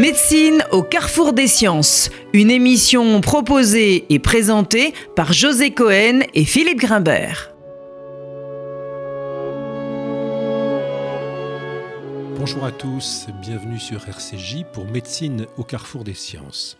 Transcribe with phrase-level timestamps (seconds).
[0.00, 6.78] Médecine au carrefour des sciences, une émission proposée et présentée par José Cohen et Philippe
[6.78, 7.54] Grimbert.
[12.38, 16.78] Bonjour à tous, bienvenue sur RCJ pour Médecine au carrefour des sciences.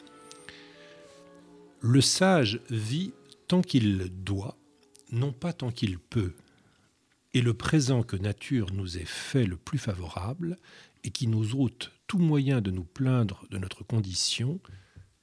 [1.83, 3.13] Le sage vit
[3.49, 4.57] tant qu'il doit,
[5.13, 6.33] non pas tant qu'il peut.
[7.35, 10.57] Et le présent que nature nous est fait le plus favorable,
[11.05, 14.59] et qui nous ôte tout moyen de nous plaindre de notre condition,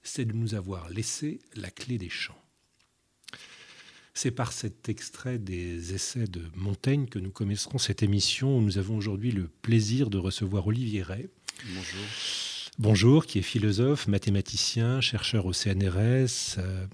[0.04, 2.41] c'est de nous avoir laissé la clé des champs.
[4.14, 8.78] C'est par cet extrait des essais de Montaigne que nous commencerons cette émission où nous
[8.78, 11.28] avons aujourd'hui le plaisir de recevoir Olivier Ray.
[11.76, 12.05] Bonjour.
[12.80, 16.88] Bonjour, qui est philosophe, mathématicien, chercheur au CNRS euh,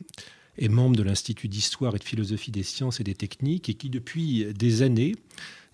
[0.58, 3.92] et membre de l'Institut d'histoire et de philosophie des sciences et des techniques et qui
[3.92, 5.14] depuis des années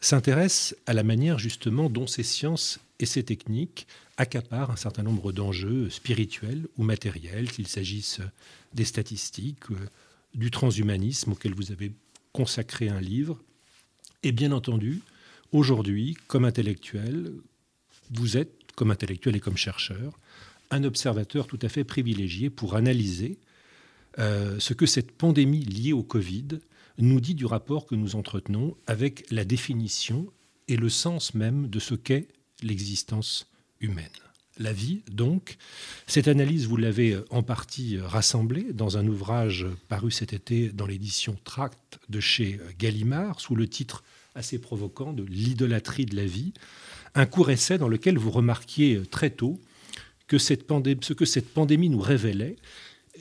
[0.01, 3.87] s'intéresse à la manière justement dont ces sciences et ces techniques
[4.19, 8.19] accaparent un certain nombre d'enjeux spirituels ou matériels, qu'il s'agisse
[8.73, 9.87] des statistiques, euh,
[10.35, 11.93] du transhumanisme auquel vous avez
[12.33, 13.41] consacré un livre.
[14.21, 15.01] Et bien entendu,
[15.51, 17.31] aujourd'hui, comme intellectuel,
[18.11, 20.19] vous êtes, comme intellectuel et comme chercheur,
[20.69, 23.39] un observateur tout à fait privilégié pour analyser
[24.19, 26.59] euh, ce que cette pandémie liée au Covid
[26.97, 30.31] nous dit du rapport que nous entretenons avec la définition
[30.67, 32.27] et le sens même de ce qu'est
[32.61, 33.49] l'existence
[33.81, 34.07] humaine.
[34.57, 35.57] La vie, donc,
[36.05, 41.37] cette analyse, vous l'avez en partie rassemblée dans un ouvrage paru cet été dans l'édition
[41.45, 44.03] Tract de chez Gallimard, sous le titre
[44.35, 46.53] assez provoquant de L'idolâtrie de la vie,
[47.15, 49.61] un court essai dans lequel vous remarquiez très tôt
[50.27, 50.67] que cette
[51.01, 52.57] ce que cette pandémie nous révélait,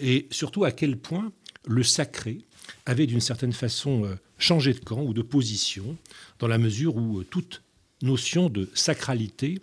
[0.00, 1.33] et surtout à quel point
[1.67, 2.41] le sacré
[2.84, 5.97] avait d'une certaine façon euh, changé de camp ou de position,
[6.39, 7.62] dans la mesure où euh, toute
[8.03, 9.61] notion de sacralité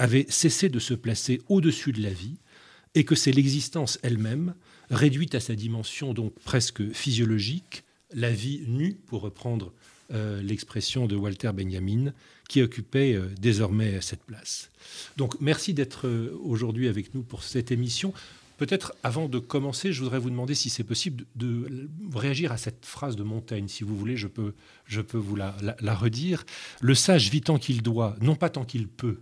[0.00, 2.38] avait cessé de se placer au-dessus de la vie,
[2.94, 4.54] et que c'est l'existence elle-même,
[4.90, 9.72] réduite à sa dimension donc presque physiologique, la vie nue, pour reprendre
[10.12, 12.12] euh, l'expression de Walter Benjamin,
[12.48, 14.70] qui occupait désormais cette place.
[15.16, 16.08] Donc merci d'être
[16.42, 18.12] aujourd'hui avec nous pour cette émission.
[18.60, 22.84] Peut-être avant de commencer, je voudrais vous demander si c'est possible de, réagir à cette
[22.84, 23.68] phrase de Montaigne.
[23.68, 24.52] Si vous voulez, je peux,
[24.84, 25.54] je peux vous la,
[25.94, 26.44] redire.
[26.82, 29.20] Le sage vit tant qu'il doit, non pas tant qu'il peut.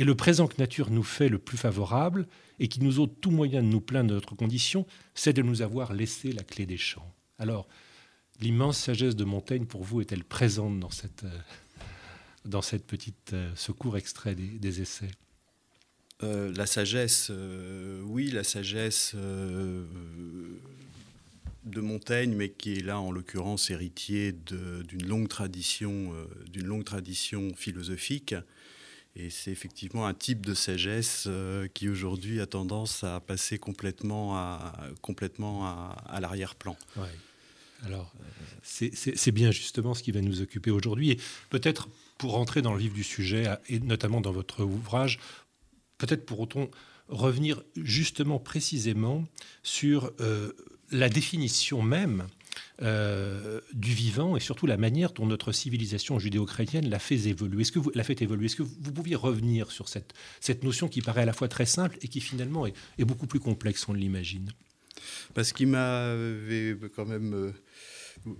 [0.00, 2.26] Et le présent que nature nous fait le plus favorable,
[2.58, 5.60] et qui nous ôte tout moyen de nous plaindre de notre condition, c'est de nous
[5.60, 7.14] avoir laissé la clé des champs.
[7.38, 7.68] Alors,
[8.40, 11.38] l'immense sagesse de Montaigne, pour vous, est-elle présente dans cette, euh,
[12.46, 15.10] dans cette petite, euh, ce court extrait des essais?
[16.22, 17.30] Euh, la sagesse,
[18.04, 19.84] oui, la sagesse de
[21.82, 26.14] Montaigne, mais qui est là en l'occurrence héritier d'une longue tradition,
[26.50, 28.34] d'une longue tradition philosophique.
[29.16, 31.28] Et c'est effectivement un type de sagesse
[31.74, 34.72] qui aujourd'hui a tendance à passer complètement à,
[35.02, 36.76] complètement à, l'arrière-plan.
[37.84, 38.12] Alors,
[38.62, 41.10] c'est bien justement ce qui va nous occuper aujourd'hui.
[41.10, 41.18] Et
[41.50, 41.88] peut-être
[42.18, 45.18] pour rentrer dans le vif du sujet, et notamment dans votre ouvrage,
[45.98, 46.70] peut-être pour autant
[47.08, 49.24] revenir justement précisément
[49.62, 50.52] sur euh,
[50.90, 52.26] la définition même
[52.82, 57.62] euh, du vivant et surtout la manière dont notre civilisation judéo-chrétienne l'a fait évoluer.
[57.62, 58.46] Est-ce que vous l'a fait évoluer?
[58.46, 61.66] Est-ce que vous pouviez revenir sur cette, cette notion qui paraît à la fois très
[61.66, 64.50] simple et qui finalement est, beaucoup plus complexe qu'on l'imagine?
[65.34, 68.32] Parce qu'il m'avait quand même euh,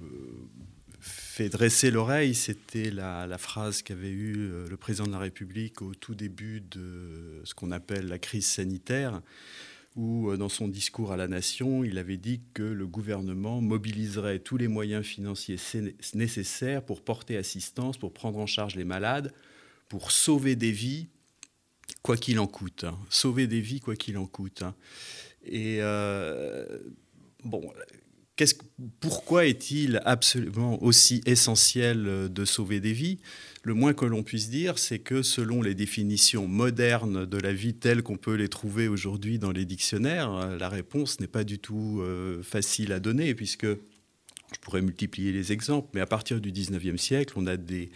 [1.01, 5.95] fait dresser l'oreille, c'était la, phrase qu'avait eue euh, le président de la République au
[5.95, 9.23] tout début de ce qu'on appelle la crise sanitaire,
[9.97, 14.39] où euh, dans son discours à la nation, il avait dit que le gouvernement mobiliserait
[14.39, 15.57] tous les moyens financiers
[16.15, 19.33] nécessaires pour porter assistance, pour prendre en charge les malades,
[19.89, 21.09] pour sauver des vies,
[22.03, 22.85] quoi qu'il en coûte.
[22.85, 22.99] Hein.
[23.09, 24.63] Sauver des vies, quoi qu'il en coûte.
[24.63, 24.75] Hein.
[25.45, 26.79] Et euh,
[27.45, 27.73] bon,
[29.01, 33.19] pourquoi est-il absolument aussi essentiel euh, de sauver des vies?
[33.63, 37.75] Le moins que l'on puisse dire, c'est que selon les définitions modernes de la vie
[37.75, 41.59] telles qu'on peut les trouver aujourd'hui dans les dictionnaires, euh, la réponse n'est pas du
[41.59, 46.53] tout euh, facile à donner, puisque je pourrais multiplier les exemples, mais à partir du
[46.53, 47.91] 19e siècle, on a des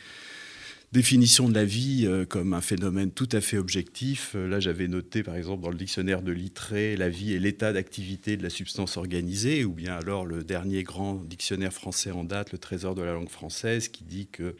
[0.93, 4.37] définition de la vie euh, comme un phénomène tout à fait objectif.
[4.37, 8.37] Là, j'avais noté, par exemple, dans le dictionnaire de Littré, la vie est l'état d'activité
[8.37, 12.59] de la substance organisée, ou bien alors le dernier grand dictionnaire français en date, le
[12.59, 14.55] Trésor de la langue française, qui dit que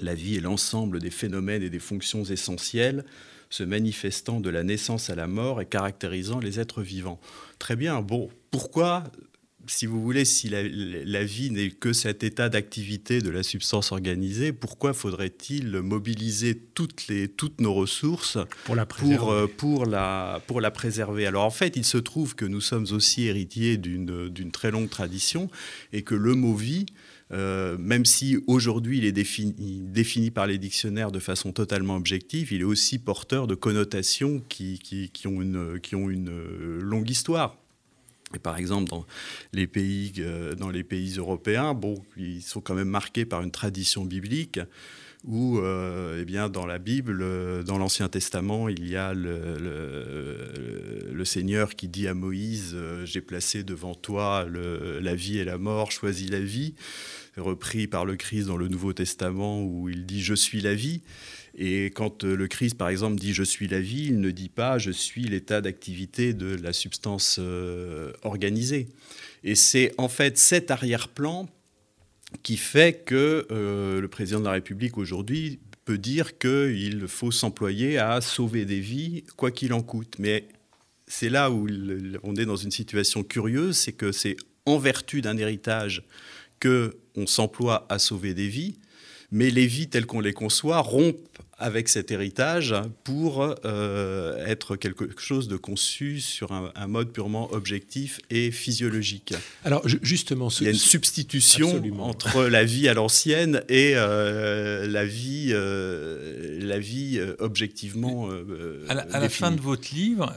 [0.00, 3.04] la vie est l'ensemble des phénomènes et des fonctions essentielles
[3.50, 7.20] se manifestant de la naissance à la mort et caractérisant les êtres vivants.
[7.58, 9.04] Très bien, bon, pourquoi
[9.66, 14.52] si vous voulez, si la, vie n'est que cet état d'activité de la substance organisée,
[14.52, 20.60] pourquoi faudrait-il mobiliser toutes, les, toutes nos ressources pour la, pour, euh, pour, la, pour
[20.60, 21.26] la préserver?
[21.26, 25.50] Alors en fait, il se trouve que nous sommes aussi héritiers d'une très longue tradition
[25.92, 26.86] et que le mot vie,
[27.34, 32.60] euh, même si aujourd'hui il est défini, par les dictionnaires de façon totalement objective, il
[32.62, 34.80] est aussi porteur de connotations qui,
[35.26, 36.30] ont, une, qui ont une
[36.80, 37.56] longue histoire.
[38.34, 39.06] Et par exemple, dans
[39.52, 43.50] les pays, euh, dans les pays européens, bon, ils sont quand même marqués par une
[43.50, 44.60] tradition biblique
[45.26, 49.32] où, euh, eh bien, dans la Bible, euh, dans l'Ancien Testament, il y a le,
[51.24, 56.30] Seigneur qui dit à Moïse J'ai placé devant toi la vie et la mort, choisis
[56.30, 56.74] la vie.
[57.36, 61.02] Repris par le Christ dans le Nouveau Testament où il dit Je suis la vie.
[61.56, 64.48] Et quand euh, le Christ, par exemple, dit je suis la vie, il ne dit
[64.48, 68.88] pas je suis l'état d'activité de la substance euh, organisée.
[69.44, 71.48] Et c'est en fait cet arrière-plan
[72.42, 77.98] qui fait que euh, le président de la République aujourd'hui peut dire qu'il faut s'employer
[77.98, 80.16] à sauver des vies, quoi qu'il en coûte.
[80.18, 80.48] Mais
[81.06, 81.68] c'est là où
[82.22, 86.02] on est dans une situation curieuse, c'est que c'est en vertu d'un héritage
[86.64, 88.78] que on s'emploie à sauver des vies,
[89.30, 91.28] mais les vies telles qu'on les conçoit rompent
[91.58, 92.74] avec cet héritage
[93.04, 99.34] pour euh, être quelque chose de conçu sur un, mode purement objectif et physiologique.
[99.62, 105.04] Alors justement, il y a une substitution entre la vie à l'ancienne et euh, la
[105.04, 108.30] vie, euh, la vie objectivement.
[108.88, 110.34] à, la, à la, fin de votre livre,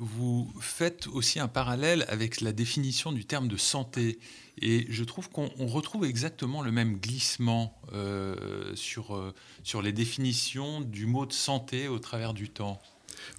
[0.00, 4.18] vous faites aussi un parallèle avec la définition du terme de santé.
[4.62, 8.34] Et je trouve qu'on retrouve exactement le même glissement euh,
[8.74, 12.80] sur, euh, sur les définitions du mot de santé au travers du temps.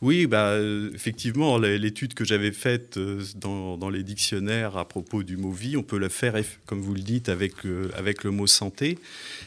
[0.01, 0.57] Oui, bah,
[0.94, 5.77] effectivement, l'étude que j'avais faite euh, dans, dans, les dictionnaires à propos du mot vie,
[5.77, 6.36] on peut la faire,
[6.66, 7.54] comme vous le dites, avec,
[7.95, 9.00] avec le mot santé.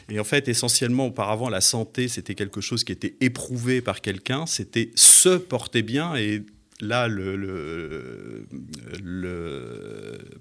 [0.09, 4.45] Et en fait, essentiellement, auparavant, la santé, c'était quelque chose qui était éprouvé par quelqu'un,
[4.45, 6.15] c'était se porter bien.
[6.15, 6.43] Et
[6.81, 8.45] là, le,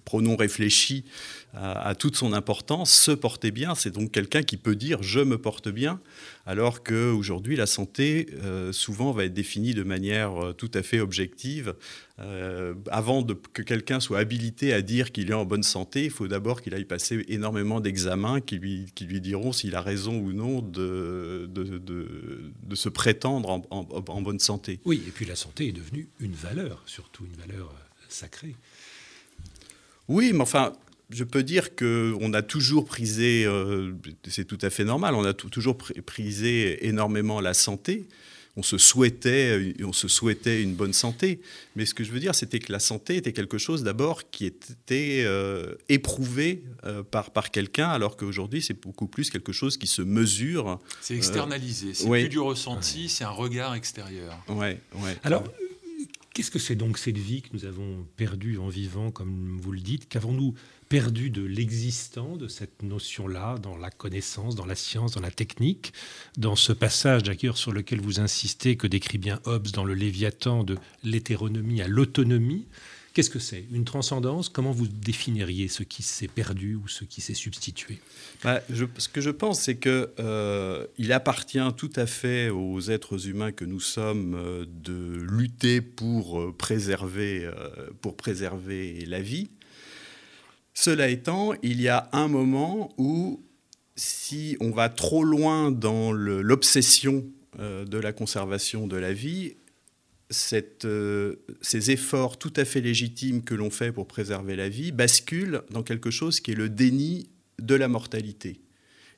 [0.05, 1.05] pronom réfléchi
[1.55, 2.91] a, toute son importance.
[2.93, 6.01] Se porter bien, c'est donc quelqu'un qui peut dire je me porte bien,
[6.45, 10.99] alors qu'aujourd'hui, la santé, euh, souvent, va être définie de manière euh, tout à fait
[10.99, 11.75] objective.
[12.19, 16.11] Euh, avant de, que quelqu'un soit habilité à dire qu'il est en bonne santé, il
[16.11, 20.19] faut d'abord qu'il aille passer énormément d'examens qui lui, qui lui diront s'il a raison
[20.19, 24.81] ou non de, de, de, se prétendre en, en, bonne santé.
[24.85, 27.73] Oui, et puis la santé est devenue une valeur, surtout une valeur
[28.09, 28.57] sacrée.
[30.09, 30.73] Oui, mais enfin,
[31.13, 33.93] je peux dire qu'on a toujours prisé, euh,
[34.29, 38.07] c'est tout à fait normal, on a toujours prisé énormément la santé.
[38.55, 41.41] On se, souhaitait, on se souhaitait une bonne santé.
[41.75, 44.45] Mais ce que je veux dire, c'était que la santé était quelque chose d'abord qui
[44.45, 49.87] était euh, éprouvé euh, par, par quelqu'un, alors qu'aujourd'hui, c'est beaucoup plus quelque chose qui
[49.87, 50.81] se mesure.
[51.01, 54.39] C'est externalisé, c'est plus du ressenti, c'est un regard extérieur.
[54.49, 55.17] Ouais, ouais.
[55.25, 55.45] Alors,
[56.35, 59.81] Qu'est-ce que c'est donc cette vie que nous avons perdue en vivant, comme vous le
[59.81, 60.09] dites?
[60.09, 60.55] Qu'avons-nous
[60.89, 65.93] perdu de l'existant, de cette notion-là, dans la connaissance, dans la science, dans la technique?
[66.39, 70.65] Dans ce passage, d'ailleurs, sur lequel vous insistez, que décrit bien Hobbes dans le Léviathan,
[70.65, 72.67] de l'hétéronomie à l'autonomie
[73.13, 73.67] Qu'est-ce que c'est?
[73.71, 74.49] Une transcendance?
[74.49, 77.99] Comment vous définiriez ce qui s'est perdu ou ce qui s'est substitué?
[78.43, 83.53] Bah, Ce que je pense, c'est qu'il euh, appartient tout à fait aux êtres humains
[83.53, 87.51] que nous sommes euh, de lutter pour, euh, préserver,
[88.01, 89.51] pour préserver la vie.
[90.73, 93.43] Cela étant, il y a un moment où,
[93.95, 97.27] si on va trop loin dans l'obsession
[97.59, 99.57] de la conservation de la vie,
[100.85, 105.63] euh, ces efforts tout à fait légitimes que l'on fait pour préserver la vie basculent
[105.71, 108.61] dans quelque chose qui est le déni de la mortalité.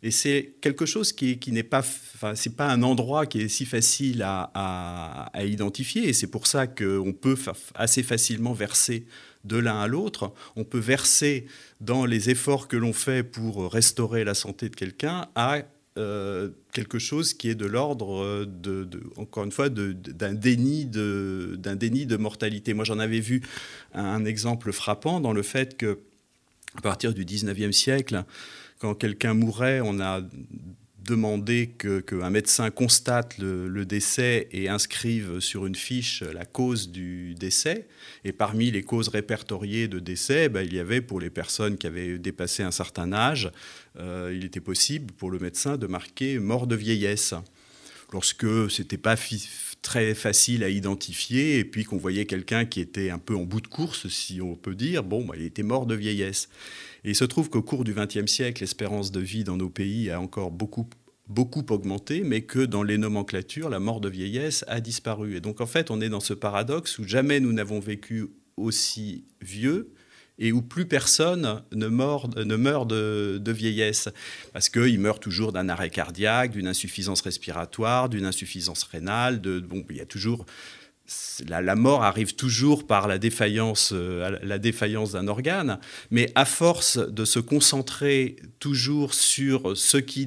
[0.03, 3.65] Et c'est quelque chose qui, n'est pas, enfin, c'est pas un endroit qui est si
[3.65, 6.07] facile à, identifier.
[6.07, 7.37] Et c'est pour ça qu'on peut
[7.75, 9.07] assez facilement verser
[9.45, 10.35] de l'un à l'autre.
[10.57, 11.47] On peut verser
[11.81, 15.63] dans les efforts que l'on fait pour restaurer la santé de quelqu'un à
[15.97, 21.57] euh, quelque chose qui est de l'ordre, euh, de, encore une fois, d'un déni de,
[21.57, 22.75] déni de mortalité.
[22.75, 23.43] Moi, j'en avais vu
[23.93, 26.01] un, exemple frappant dans le fait que,
[26.77, 28.25] à partir du 19e siècle,
[28.81, 30.21] quand quelqu'un mourait, on a
[31.05, 37.87] demander qu'un médecin constate le, décès et inscrive sur une fiche la cause du décès.
[38.25, 41.87] Et parmi les causes répertoriées de décès, ben, il y avait pour les personnes qui
[41.87, 43.51] avaient dépassé un certain âge,
[43.99, 47.35] euh, il était possible pour le médecin de marquer mort de vieillesse.
[48.13, 49.17] Lorsque ce n'était pas
[49.95, 53.61] très facile à identifier, et puis qu'on voyait quelqu'un qui était un peu en bout
[53.61, 56.49] de course, si on peut dire, bon, bah, il était mort de vieillesse.
[57.05, 60.11] Et il se trouve qu'au cours du XXe siècle, l'espérance de vie dans nos pays
[60.11, 60.89] a encore beaucoup
[61.29, 65.37] beaucoup augmenté, mais que dans les nomenclatures, la mort de vieillesse a disparu.
[65.37, 69.25] Et donc en fait, on est dans ce paradoxe où jamais nous n'avons vécu aussi
[69.43, 69.93] vieux
[70.39, 74.09] et où plus personne ne meurt, de, vieillesse.
[74.53, 79.41] Parce qu'il meurt toujours d'un arrêt cardiaque, d'une insuffisance respiratoire, d'une insuffisance rénale.
[79.41, 80.45] Bon, il y a toujours,
[81.47, 85.79] la, mort arrive toujours par la défaillance, euh, la défaillance d'un organe.
[86.11, 90.27] Mais à force de se concentrer toujours sur ce qui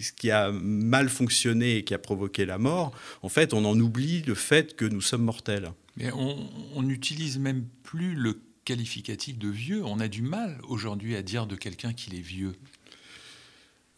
[0.00, 3.78] ce qui a mal fonctionné et qui a provoqué la mort, en fait, on en
[3.78, 5.70] oublie le fait que nous sommes mortels.
[5.98, 8.40] Mais on n'utilise même plus le
[8.72, 9.84] qualificatif de vieux.
[9.84, 12.54] On a du mal aujourd'hui à dire de quelqu'un qu'il est vieux.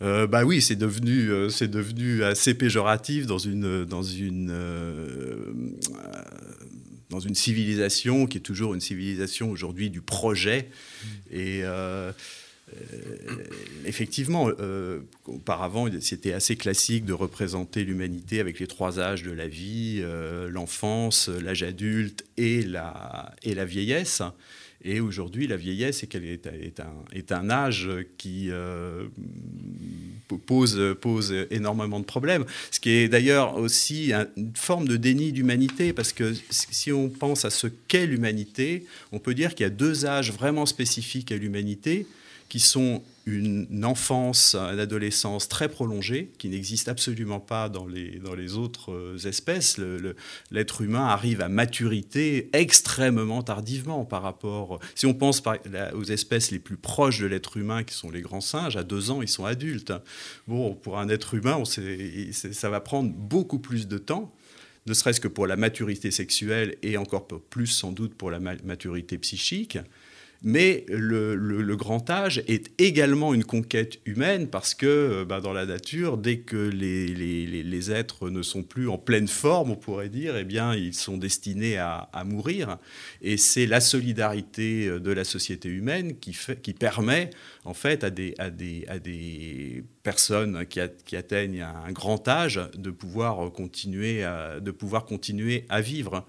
[0.02, 5.52] Euh, bah oui, c'est devenu, euh, c'est devenu assez péjoratif dans une, dans, une, euh,
[7.08, 10.70] dans une civilisation qui est toujours une civilisation aujourd'hui du projet.
[11.30, 11.62] Et
[13.84, 14.50] effectivement,
[15.26, 20.02] auparavant, c'était assez classique de représenter l'humanité avec les trois âges de la vie,
[20.50, 24.22] l'enfance, l'âge adulte et la, et la vieillesse.
[24.84, 27.88] Et aujourd'hui, la vieillesse est, un, âge
[28.18, 29.06] qui euh,
[30.46, 32.44] pose énormément de problèmes.
[32.70, 37.46] Ce qui est d'ailleurs aussi une forme de déni d'humanité, parce que si on pense
[37.46, 41.36] à ce qu'est l'humanité, on peut dire qu'il y a deux âges vraiment spécifiques à
[41.36, 42.06] l'humanité
[42.48, 48.34] qui sont une enfance, une adolescence très prolongée, qui n'existe absolument pas dans les, dans
[48.34, 49.80] les autres euh, espèces.
[50.50, 54.78] L'être humain arrive à maturité extrêmement tardivement par rapport...
[54.94, 55.42] Si on pense
[55.94, 59.10] aux espèces les plus proches de l'être humain, qui sont les grands singes, à deux
[59.10, 59.94] ans, ils sont adultes.
[60.46, 64.34] Bon, pour un être humain, ça va prendre beaucoup plus de temps
[64.86, 69.16] ne serait-ce que pour la maturité sexuelle et encore plus sans doute pour la maturité
[69.18, 69.78] psychique.
[70.46, 75.64] Mais le, grand âge est également une conquête humaine parce que euh, bah, dans la
[75.64, 80.44] nature, dès que les, êtres ne sont plus en pleine forme, on pourrait dire, eh
[80.44, 82.76] bien, ils sont destinés à, mourir.
[83.22, 86.34] Et c'est la solidarité euh, de la société humaine qui,
[86.74, 87.30] permet,
[87.64, 88.34] en fait, à des,
[90.02, 96.26] personnes qui, atteignent un grand âge de pouvoir continuer à vivre.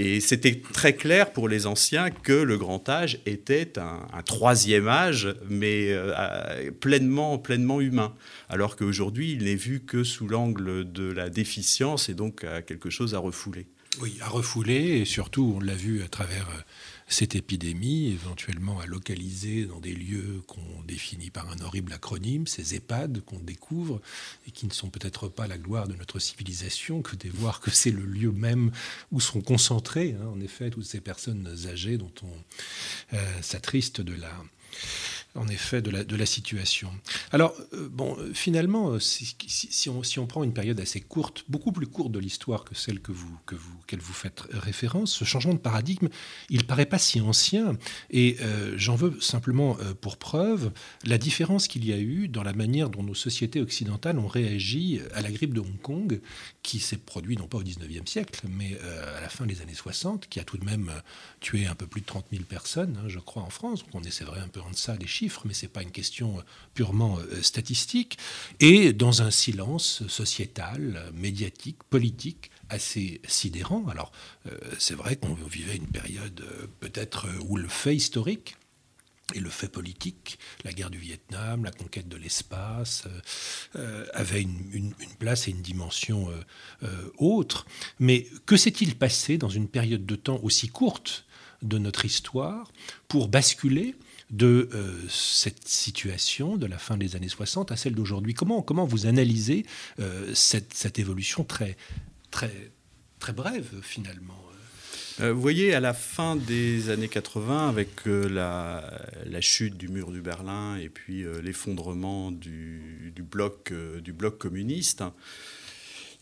[0.00, 5.34] Et c'était très clair pour les anciens que le grand âge était un, troisième âge,
[5.48, 8.14] mais euh, pleinement, pleinement humain.
[8.48, 13.16] Alors qu'aujourd'hui, il n'est vu que sous l'angle de la déficience et donc quelque chose
[13.16, 13.66] à refouler.
[14.00, 16.60] Oui, à refouler, et surtout, on l'a vu à travers euh,
[17.08, 22.74] cette épidémie, éventuellement à localiser dans des lieux qu'on définit par un horrible acronyme, ces
[22.74, 24.00] EHPAD qu'on découvre
[24.46, 27.70] et qui ne sont peut-être pas la gloire de notre civilisation, que de voir que
[27.70, 28.70] c'est le lieu même
[29.10, 34.14] où sont concentrées, hein, en effet, toutes ces personnes âgées dont on euh, s'attriste de
[34.14, 34.32] la
[35.38, 36.90] en effet, de la, situation.
[37.32, 41.86] Alors, euh, bon, euh, finalement, euh, si, on, prend une période assez courte, beaucoup plus
[41.86, 45.54] courte de l'histoire que celle que vous, que vous, qu'elle vous faites référence, ce changement
[45.54, 46.08] de paradigme,
[46.50, 47.76] il paraît pas si ancien.
[48.10, 48.36] Et
[48.76, 50.72] j'en veux simplement pour preuve
[51.04, 55.00] la différence qu'il y a eu dans la manière dont nos sociétés occidentales ont réagi
[55.14, 56.20] à la grippe de Hong Kong,
[56.62, 58.76] qui s'est produite non pas au 19e siècle, mais
[59.16, 60.90] à la fin des années 60, qui a tout de même
[61.40, 63.80] tué un peu plus de 30 000 personnes, hein, je crois, en France.
[63.80, 66.38] Donc on essaierait un peu en deçà des chiffres mais ce n'est pas une question
[66.38, 66.42] euh,
[66.74, 68.18] purement euh, statistique,
[68.60, 73.86] et dans un silence sociétal, médiatique, politique assez sidérant.
[73.88, 74.12] Alors,
[74.46, 76.44] euh, c'est vrai qu'on vivait une période
[76.80, 78.56] peut-être où le fait historique
[79.34, 83.04] et le fait politique, la guerre du Vietnam, la conquête de l'espace,
[84.14, 86.32] avait une, place et une dimension
[87.18, 87.66] autre.
[87.98, 91.26] Mais que s'est-il passé dans une période de temps aussi courte
[91.62, 92.72] de notre histoire
[93.08, 93.96] pour basculer
[94.30, 98.34] de euh, cette situation de la fin des années 60 à celle d'aujourd'hui.
[98.34, 99.64] Comment, comment vous analysez
[100.00, 101.76] euh, cette, cette, évolution très,
[102.30, 102.52] très,
[103.18, 104.34] très brève finalement
[105.20, 109.00] euh, vous voyez, à la fin des années 80, avec la,
[109.40, 115.02] chute du mur du Berlin et puis l'effondrement du, du, bloc, du bloc communiste,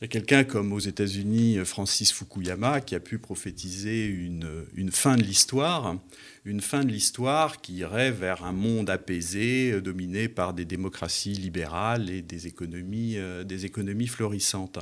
[0.01, 4.91] il y a quelqu'un comme aux États-Unis, Francis Fukuyama, qui a pu prophétiser une, une
[4.91, 5.97] fin de l'histoire,
[6.47, 11.33] une fin de l'histoire qui irait vers un monde apaisé, euh, dominé par des démocraties
[11.33, 14.79] libérales et des économies, euh, des économies florissantes.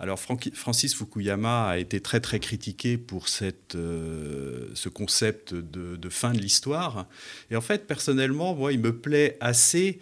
[0.00, 6.38] Alors Francis Fukuyama a été très très critiqué pour euh, ce concept de, fin de
[6.38, 7.06] l'histoire.
[7.50, 9.98] Et en fait, personnellement, moi, il me plaît assez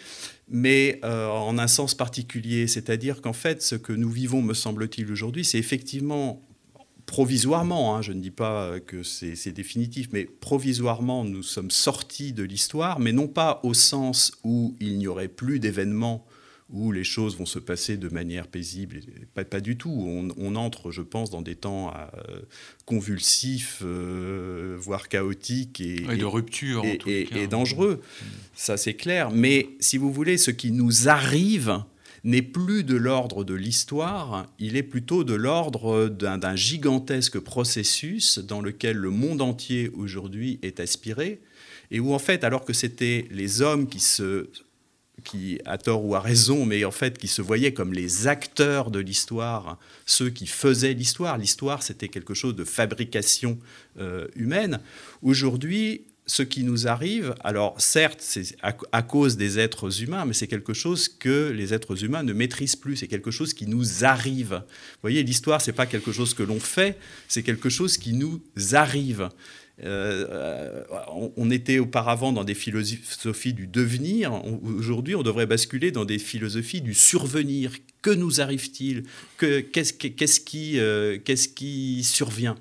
[0.52, 2.66] mais en un sens particulier.
[2.66, 6.42] C'est-à-dire qu'en fait, ce que nous vivons, me semble-t-il, aujourd'hui, c'est effectivement
[7.10, 12.44] provisoirement, hein, je ne dis pas que c'est définitif, mais provisoirement, nous sommes sortis de
[12.44, 16.24] l'histoire, mais non pas au sens où il n'y aurait plus d'événements
[16.72, 19.00] où les choses vont se passer de manière paisible.
[19.34, 19.90] Pas, pas du tout.
[20.38, 22.42] On, entre, je pense, dans des temps euh,
[22.86, 28.02] convulsifs, euh, voire chaotiques et, de rupture et, et dangereux.
[28.54, 29.32] Ça, c'est clair.
[29.32, 31.82] Mais si vous voulez, ce qui nous arrive
[32.24, 38.60] n'est plus de l'ordre de l'histoire, il est plutôt de l'ordre d'un gigantesque processus dans
[38.60, 41.40] lequel le monde entier aujourd'hui est aspiré,
[41.90, 44.48] et où en fait, alors que c'était les hommes qui se
[45.20, 48.90] qui, à tort ou à raison, mais en fait qui se voyaient comme les acteurs
[48.90, 51.38] de l'histoire, ceux qui faisaient l'histoire.
[51.38, 53.58] L'histoire, c'était quelque chose de fabrication
[53.98, 54.80] euh, humaine.
[55.22, 60.46] Aujourd'hui, ce qui nous arrive, alors certes, c'est à, cause des êtres humains, mais c'est
[60.46, 62.94] quelque chose que les êtres humains ne maîtrisent plus.
[62.94, 64.62] C'est quelque chose qui nous arrive.
[64.62, 66.96] Vous voyez, l'histoire, c'est pas quelque chose que l'on fait,
[67.26, 68.40] c'est quelque chose qui nous
[68.74, 69.28] arrive.
[69.82, 70.84] Euh,
[71.36, 74.32] on, était auparavant dans des philosophies du devenir.
[74.62, 77.72] Aujourd'hui, on devrait basculer dans des philosophies du survenir.
[78.02, 79.02] Que nous arrive-t-il?
[79.38, 79.94] Qu'est-ce
[80.78, 81.18] euh,
[81.56, 82.56] qui survient?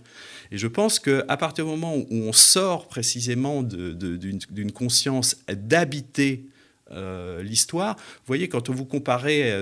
[0.52, 6.46] Et je pense qu'à partir du moment où on sort précisément d'une conscience d'habiter
[6.92, 9.54] euh, l'histoire, vous voyez, quand vous comparez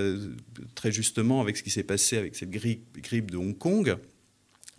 [0.74, 3.98] très justement avec ce qui s'est passé avec cette grippe de Hong Kong,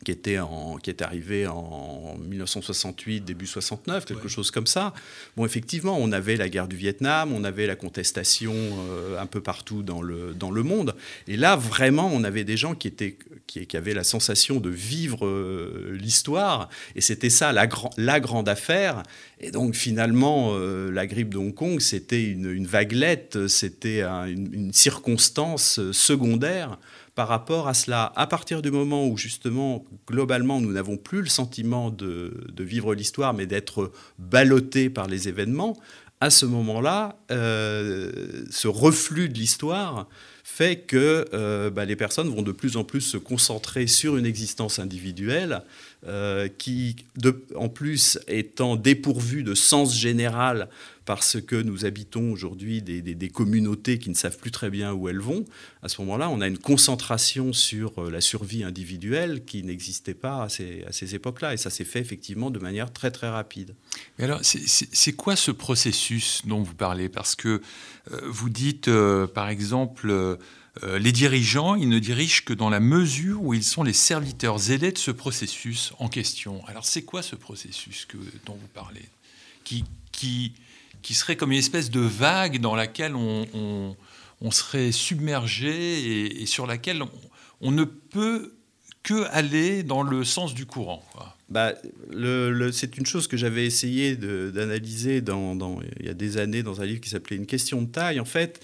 [0.03, 4.93] qui était, en, qui est arrivé en 1968, début 69, quelque chose comme ça.
[5.35, 9.41] Bon, effectivement, on avait la guerre du Vietnam, on avait la contestation euh, un peu
[9.41, 10.95] partout dans le, dans le monde.
[11.27, 14.69] Et là, vraiment, on avait des gens qui, étaient, qui, qui avaient la sensation de
[14.69, 16.69] vivre euh, l'histoire.
[16.95, 19.03] Et c'était ça, la, la grande affaire.
[19.41, 24.49] Et donc, finalement, euh, la grippe de Hong Kong, c'était une, une vaguelette, c'était une,
[24.53, 26.77] une circonstance secondaire
[27.19, 28.13] par rapport à cela.
[28.15, 33.33] À partir du moment où justement, globalement, nous n'avons plus le sentiment de, vivre l'histoire,
[33.33, 35.75] mais d'être ballottés par les événements,
[36.21, 40.07] à ce moment-là, euh, ce reflux de l'histoire
[40.45, 44.25] fait que euh, bah, les personnes vont de plus en plus se concentrer sur une
[44.25, 45.63] existence individuelle
[46.57, 50.69] qui, de, en plus, étant dépourvue de sens général
[51.09, 55.19] parce que nous habitons aujourd'hui des, communautés qui ne savent plus très bien où elles
[55.19, 55.43] vont,
[55.81, 60.43] à ce moment-là, on a une concentration sur euh, la survie individuelle qui n'existait pas
[60.43, 61.55] à ces, époques-là.
[61.55, 63.73] Et ça s'est fait effectivement de manière très très rapide.
[64.19, 67.09] Mais alors, c'est quoi ce processus dont vous parlez?
[67.09, 67.59] Parce que
[68.11, 70.37] euh, vous dites, euh, par exemple,
[70.83, 74.91] les dirigeants, ils ne dirigent que dans la mesure où ils sont les serviteurs zélés
[74.91, 76.63] de ce processus en question.
[76.67, 79.09] Alors, c'est quoi ce processus que, dont vous parlez?
[79.63, 80.53] Qui, qui
[81.01, 83.95] qui serait comme une espèce de vague dans laquelle on,
[84.51, 87.01] serait submergé et, sur laquelle
[87.61, 88.53] on, ne peut
[89.03, 91.03] que aller dans le sens du courant.
[91.49, 91.73] Bah,
[92.71, 97.01] c'est une chose que j'avais essayé d'analyser il y a des années dans un livre
[97.01, 98.19] qui s'appelait Une question de taille.
[98.19, 98.63] En fait,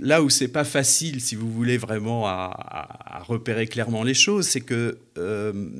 [0.00, 4.60] là où c'est pas facile, si vous voulez vraiment à, repérer clairement les choses, c'est
[4.60, 5.70] que euh,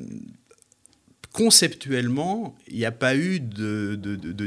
[1.35, 3.95] conceptuellement, il n'y a pas eu de,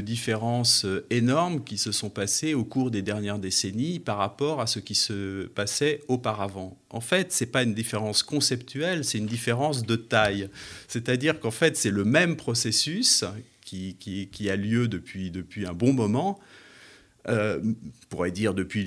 [0.01, 4.79] différences énormes qui se sont passées au cours des dernières décennies par rapport à ce
[4.79, 6.77] qui se passait auparavant.
[6.89, 10.49] En fait, ce n'est pas une différence conceptuelle, c'est une différence de taille.
[10.87, 13.23] C'est-à-dire qu'en fait, c'est le même processus
[13.63, 16.39] qui, a lieu depuis, depuis un bon moment,
[17.27, 17.75] euh, on
[18.09, 18.85] pourrait dire depuis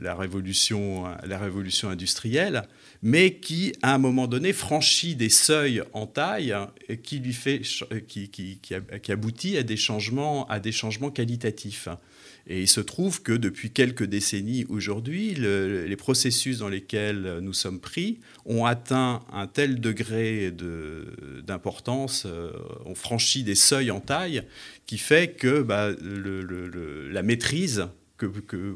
[0.00, 2.64] la, révolution, la révolution industrielle,
[3.02, 6.54] mais qui, à un moment donné, franchit des seuils en taille
[7.02, 7.62] qui, lui fait,
[8.08, 11.88] qui, qui, qui aboutit à des, changements, à des changements qualitatifs.
[12.46, 17.80] Et il se trouve que depuis quelques décennies aujourd'hui, les processus dans lesquels nous sommes
[17.80, 20.52] pris ont atteint un tel degré
[21.46, 22.52] d'importance, euh,
[22.84, 24.42] ont franchi des seuils en taille,
[24.86, 25.90] qui fait que bah,
[27.10, 27.88] la maîtrise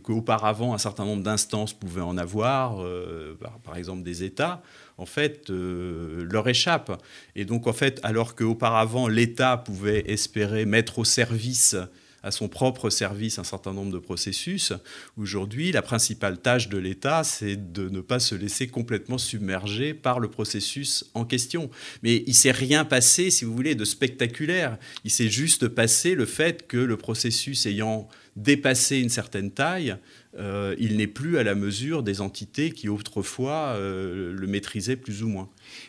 [0.02, 4.62] qu'auparavant un certain nombre d'instances pouvaient en avoir, euh, par, exemple des États,
[4.96, 7.02] en fait, euh, leur échappe.
[7.36, 11.76] Et donc, en fait, alors qu'auparavant l'État pouvait espérer mettre au service
[12.22, 14.72] à son propre service un certain nombre de processus.
[15.16, 20.20] Aujourd'hui, la principale tâche de l'État, c'est de ne pas se laisser complètement submerger par
[20.20, 21.70] le processus en question.
[22.02, 24.78] Mais il s'est rien passé, si vous voulez, de spectaculaire.
[25.04, 29.96] Il s'est juste passé le fait que le processus ayant dépassé une certaine taille,
[30.38, 35.22] euh, il n'est plus à la mesure des entités qui autrefois euh, le maîtrisaient plus
[35.22, 35.48] ou moins.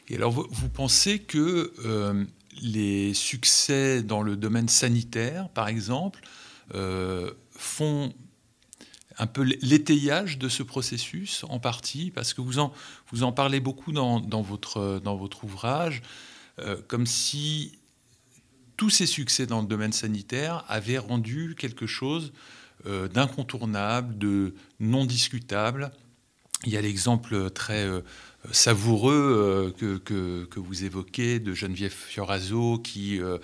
[0.10, 2.24] Et alors, vous, pensez que euh,
[2.62, 6.21] les succès dans le domaine sanitaire, par exemple,
[6.75, 8.13] euh, font
[9.17, 12.73] un peu l'étayage de ce processus en partie, parce que vous en,
[13.12, 16.01] vous en parlez beaucoup dans, dans votre, dans votre ouvrage,
[16.88, 17.79] comme si
[18.77, 22.31] tous ces succès dans le domaine sanitaire avaient rendu quelque chose
[22.85, 25.91] d'incontournable, de non discutable.
[26.65, 27.89] Il y a l'exemple très
[28.52, 33.38] savoureux euh, que, que, vous évoquez de Geneviève Fioraso qui, euh,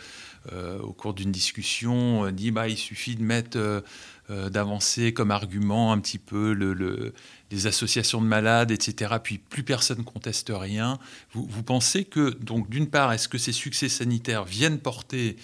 [0.53, 3.83] euh, au cours d'une discussion, dit bah, il suffit de mettre,
[4.29, 7.13] d'avancer comme argument un petit peu le,
[7.51, 9.15] les associations de malades, etc.
[9.21, 10.97] Puis plus personne conteste rien.
[11.31, 15.35] Vous, vous pensez que, donc, d'une part, est-ce que ces succès sanitaires viennent porter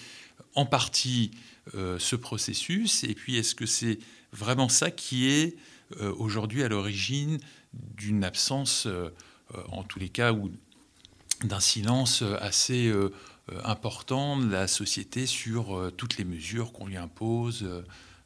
[0.56, 1.30] en partie
[1.72, 4.00] ce processus Et puis, est-ce que c'est
[4.32, 5.56] vraiment ça qui est
[6.00, 7.38] aujourd'hui à l'origine
[7.72, 8.88] d'une absence
[9.70, 10.50] en tous les cas, ou
[11.44, 13.10] d'un silence assez euh,
[13.64, 17.66] important de la société sur euh, toutes les mesures qu'on lui impose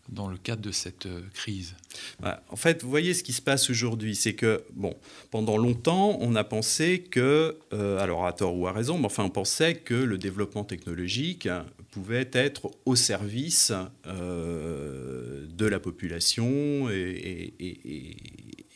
[0.08, 1.74] dans le cadre de cette crise.
[2.20, 4.94] Bah, En fait, vous voyez ce qui se passe aujourd'hui, c'est que, bon,
[5.32, 9.30] pendant longtemps, on a pensé que, alors à tort ou à raison, mais enfin, on
[9.30, 11.48] pensait que le développement technologique
[11.96, 13.72] pouvait être au service
[14.04, 17.54] de la population et,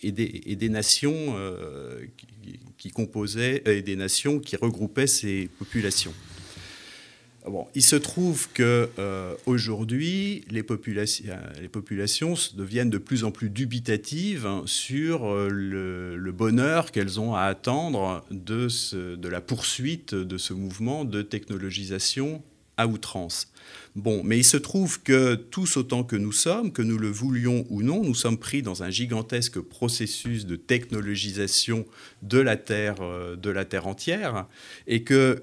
[0.02, 1.36] des, nations
[2.78, 6.14] qui composaient et des nations qui regroupaient ces populations.
[7.46, 14.46] Bon, il se trouve que euh, aujourd'hui, les, populations, deviennent de plus en plus dubitatives
[14.66, 21.22] sur euh, le, bonheur qu'elles ont à attendre de la poursuite de ce mouvement de
[21.22, 22.42] technologisation
[22.80, 23.52] à outrance.
[23.94, 27.66] Bon, mais il se trouve que tous autant que nous sommes, que nous le voulions
[27.68, 31.84] ou non, nous sommes pris dans un gigantesque processus de technologisation
[32.22, 34.46] de la Terre, euh, de la terre entière,
[34.86, 35.42] et que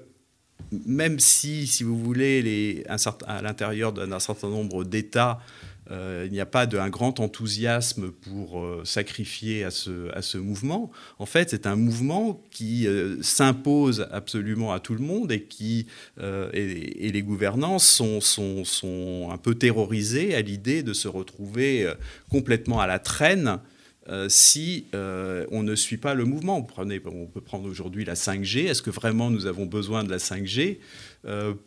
[0.72, 5.40] même si, si vous voulez, les, à l'intérieur d'un certain nombre d'États,
[5.90, 10.20] euh, il n'y a pas de, un grand enthousiasme pour euh, sacrifier à ce, à
[10.20, 10.90] ce mouvement.
[11.18, 15.86] En fait, c'est un mouvement qui euh, s'impose absolument à tout le monde et qui
[16.20, 21.90] et, les gouvernants sont, sont, sont, un peu terrorisés à l'idée de se retrouver
[22.30, 23.58] complètement à la traîne
[24.28, 26.62] si on ne suit pas le mouvement.
[26.62, 28.66] Prenez, on peut prendre aujourd'hui la 5G.
[28.66, 30.78] Est-ce que vraiment nous avons besoin de la 5G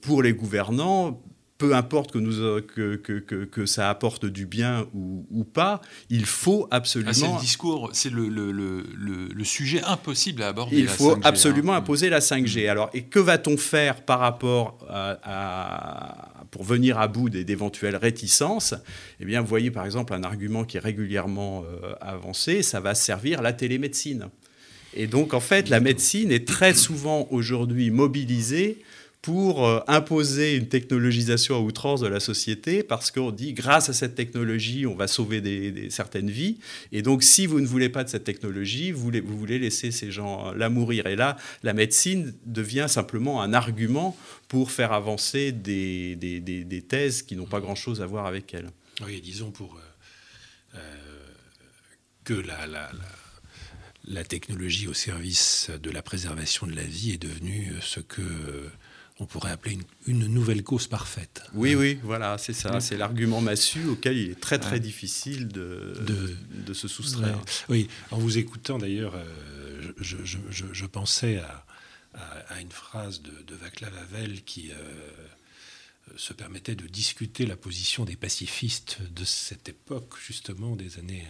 [0.01, 1.21] Pour les gouvernants,
[1.61, 5.79] peu importe que, nous, euh, que, que, que, ça apporte du bien ou, ou pas,
[6.09, 7.11] il faut absolument...
[7.11, 8.83] Ah, c'est le discours, c'est le, le, le,
[9.31, 10.79] le, sujet impossible à aborder.
[10.79, 11.77] Il faut absolument hein.
[11.77, 12.67] imposer la 5G.
[12.67, 18.73] Alors, et que va-t-on faire par rapport à, pour venir à bout d'éventuelles réticences?
[19.19, 22.95] Eh bien, vous voyez par exemple un argument qui est régulièrement euh, avancé, ça va
[22.95, 24.29] servir la télémédecine.
[24.95, 28.79] Et donc, en fait, la médecine est très souvent aujourd'hui mobilisée
[29.21, 33.93] pour euh, imposer une technologisation à outrance de la société parce qu'on dit grâce à
[33.93, 36.57] cette technologie, on va sauver des, certaines vies.
[36.91, 39.91] Et donc, si vous ne voulez pas de cette technologie, vous voulez, vous voulez laisser
[39.91, 41.05] ces gens-là mourir.
[41.05, 47.35] Et là, la médecine devient simplement un argument pour faire avancer des, des thèses qui
[47.35, 48.71] n'ont pas grand-chose à voir avec elle.
[49.05, 50.79] Oui, disons pour euh, euh,
[52.23, 52.91] que la, la,
[54.05, 58.21] la technologie au service de la préservation de la vie est devenue ce que
[59.19, 61.43] on pourrait appeler une, nouvelle cause parfaite.
[61.53, 62.79] Oui, oui, voilà, c'est ça.
[62.79, 65.95] C'est l'argument massu auquel il est très, très difficile de,
[66.65, 67.39] de, se soustraire.
[67.69, 71.65] Oui, en vous écoutant d'ailleurs, euh, je, je, pensais à,
[72.49, 74.75] à, une phrase de, de Vaclav Havel qui euh,
[76.15, 81.27] se permettait de discuter la position des pacifistes de cette époque, justement, des années.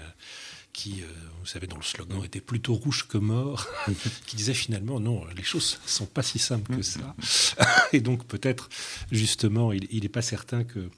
[0.74, 1.06] Qui, euh,
[1.42, 3.68] vous savez, dont le slogan était plutôt rouge que mort,
[4.26, 7.16] qui disait finalement non, les choses ne sont pas si simples que ça.
[7.94, 8.70] Et donc peut-être
[9.12, 10.90] justement, il n'est pas certain que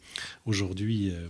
[0.46, 1.28] aujourd'hui euh,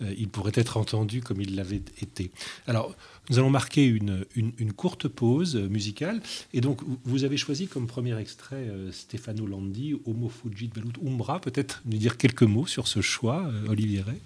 [0.00, 2.30] il pourrait être entendu comme il l'avait été.
[2.66, 2.94] Alors,
[3.28, 6.20] nous allons marquer une, une, courte pause musicale.
[6.52, 11.40] Et donc, vous avez choisi comme premier extrait euh, Stefano Landi, Homo Fugit Velut Umbra.
[11.40, 14.18] Peut-être nous dire quelques mots sur ce choix, euh, Olivier Ray.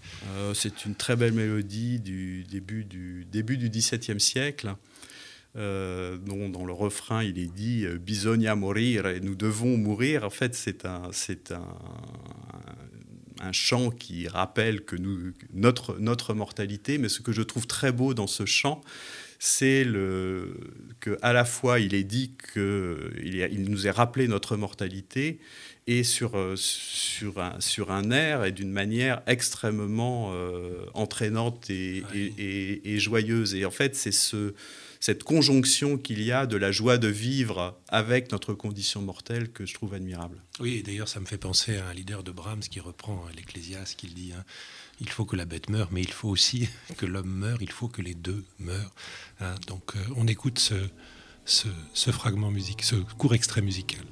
[0.55, 4.75] C'est une très belle mélodie du début du, début du XVIIe siècle.
[5.55, 10.25] dont dans le refrain il est dit bisogna morir et nous devons mourir.
[10.25, 11.67] En fait, c'est un, c'est un,
[13.41, 17.93] un chant qui rappelle que nous, notre, notre mortalité, mais ce que je trouve très
[17.93, 18.81] beau dans ce chant,
[19.39, 25.41] c'est que à la fois il est dit qu'il il nous est rappelé notre mortalité
[25.87, 32.95] et sur, sur, un, sur un air et d'une manière extrêmement euh, entraînante et, et,
[32.95, 33.55] et, joyeuse.
[33.55, 34.55] Et en fait, c'est ce,
[35.01, 39.65] cette conjonction qu'il y a de la joie de vivre avec notre condition mortelle que
[39.65, 40.43] je trouve admirable.
[40.61, 44.09] Oui, d'ailleurs, ça me fait penser à un leader de Brahms qui reprend l'Ecclésiaste, qui
[44.09, 44.45] dit hein,
[45.01, 47.89] il faut que la bête meure, mais il faut aussi que l'homme meure, il faut
[47.89, 48.95] que les deux meurent.
[49.41, 49.55] Hein.
[49.67, 50.75] donc euh, on écoute ce,
[51.47, 54.05] ce, ce fragment musique, ce court extrait musical.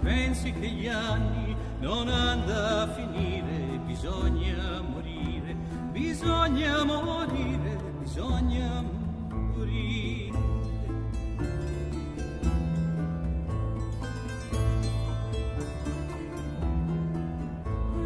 [0.00, 5.56] Pensi che gli anni non hanno a finire, bisogna morire,
[5.90, 10.38] bisogna morire, bisogna morire.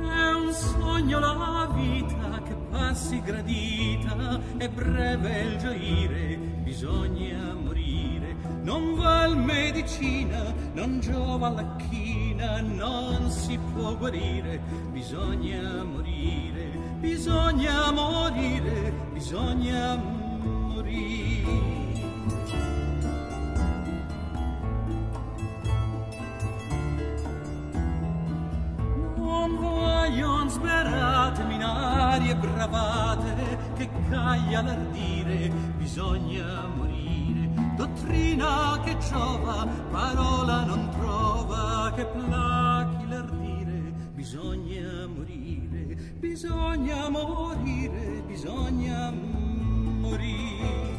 [0.03, 7.70] È un sogno la vita che passi gradita, è breve il gioire, bisogna morire,
[8.71, 14.61] non val medicina, non giova la china, non si può guarire,
[14.93, 21.59] bisogna morire, bisogna morire, bisogna morire.
[29.17, 36.70] Non vogliono sperate minarie bravate che caglia l'ardire, bisogna morire
[37.81, 50.99] dottrina che giova, parola non trova, che plachi l'ardire, bisogna morire, bisogna morire, bisogna morire.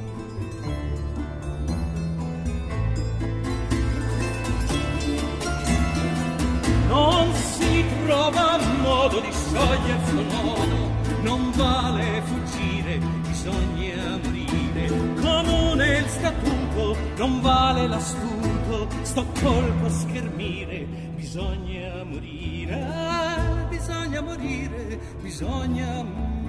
[6.88, 14.88] Non si trova modo di sciogliersi un nodo, non vale fuggire, bisogna morire,
[15.22, 16.61] comune il statuto
[17.18, 26.40] non vale l'astuto, sto colpo a schermire, bisogna morire, bisogna morire, bisogna morire.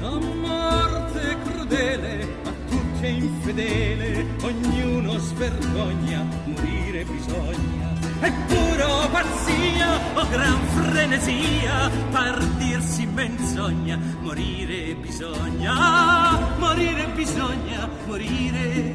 [0.00, 7.83] La morte crudele, a tutti è infedele, ognuno svergogna, morire bisogna
[8.24, 18.94] è puro pazzia o gran frenesia par dirsi menzogna morire bisogna morire bisogna morire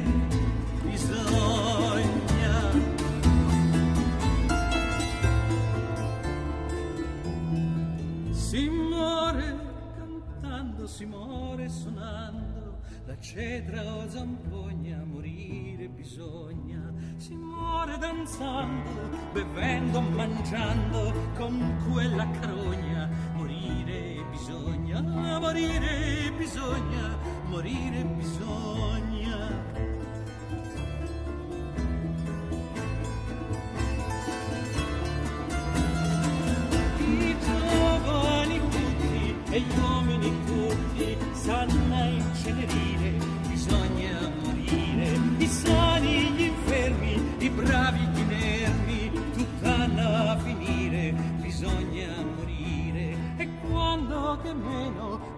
[0.82, 2.18] bisogna.
[8.32, 9.56] Si muore
[9.96, 12.49] cantando si muore suonando
[13.10, 16.80] la cedra o zampogna morire bisogna
[17.16, 23.10] si muore danzando, bevendo, mangiando con quella carogna.
[23.34, 29.09] Morire bisogna, morire bisogna, morire bisogna.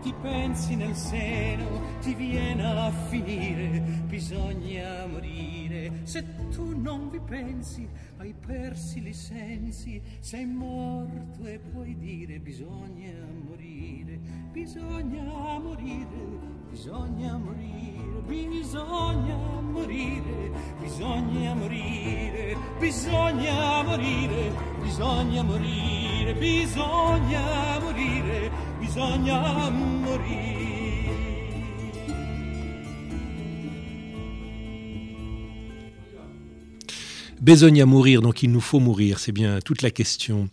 [0.02, 6.00] ti pensi nel seno, ti viene a finire, bisogna morire.
[6.02, 7.88] Se tu non vi pensi,
[8.18, 13.12] hai persi i sensi, sei morto e puoi dire bisogna
[13.46, 14.18] morire,
[14.50, 16.18] bisogna morire,
[16.68, 26.34] bisogna morire, bisogna morire, bisogna morire, bisogna morire, bisogna morire, bisogna morire.
[26.34, 28.71] Bisogna morire
[37.40, 40.48] Besogna mourir, donc il nous faut mourir, c'est bien toute la question.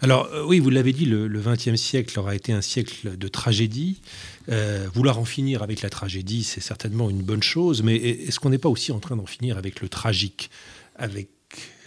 [0.00, 4.00] Alors euh, oui, vous l'avez dit, le XXe siècle aura été un siècle de tragédie.
[4.48, 8.50] Euh, vouloir en finir avec la tragédie, c'est certainement une bonne chose, mais est-ce qu'on
[8.50, 10.50] n'est pas aussi en train d'en finir avec le tragique,
[10.96, 11.28] avec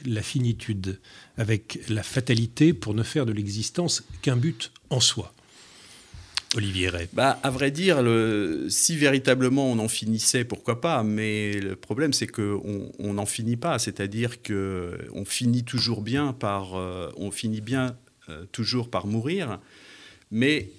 [0.06, 1.00] la finitude,
[1.38, 5.34] avec la fatalité, pour ne faire de l'existence qu'un but en soi?
[6.56, 7.08] Olivier Ray.
[7.14, 8.04] Bah, à vrai dire,
[8.68, 13.80] si véritablement on en finissait, pourquoi pas Mais le problème, c'est qu'on n'en finit pas.
[13.80, 17.96] C'est-à-dire qu'on finit toujours bien par, euh, on finit bien
[18.30, 19.60] euh, toujours par mourir.
[20.30, 20.70] Mais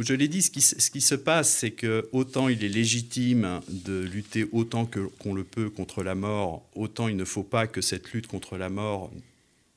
[0.00, 4.48] je l'ai dit, ce qui, se passe, c'est que autant il est légitime de lutter
[4.50, 4.84] autant
[5.20, 8.56] qu'on le peut contre la mort, autant il ne faut pas que cette lutte contre
[8.56, 9.12] la mort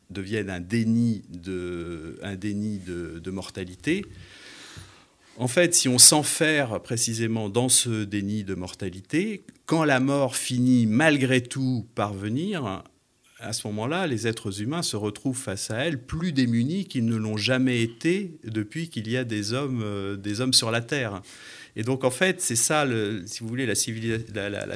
[0.10, 4.04] devienne un déni de, un déni de mortalité.
[5.40, 10.88] En fait, si on s'enferme précisément dans ce déni de mortalité, quand la mort finit
[10.88, 12.84] malgré tout par venir,
[13.40, 17.16] à ce moment-là, les êtres humains se retrouvent face à elle plus démunis qu'ils ne
[17.16, 21.22] l'ont jamais été depuis qu'il y a des hommes, euh, des hommes sur la Terre.
[21.80, 22.88] Et donc, en fait, c'est ça,
[23.28, 23.76] si vous voulez, la,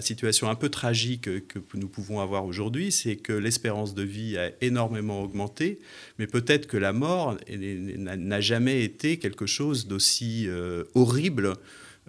[0.01, 4.51] situation un peu tragique que nous pouvons avoir aujourd'hui, c'est que l'espérance de vie a
[4.61, 5.79] énormément augmenté,
[6.19, 11.53] mais peut-être que la mort n'a jamais été quelque chose d'aussi euh, horrible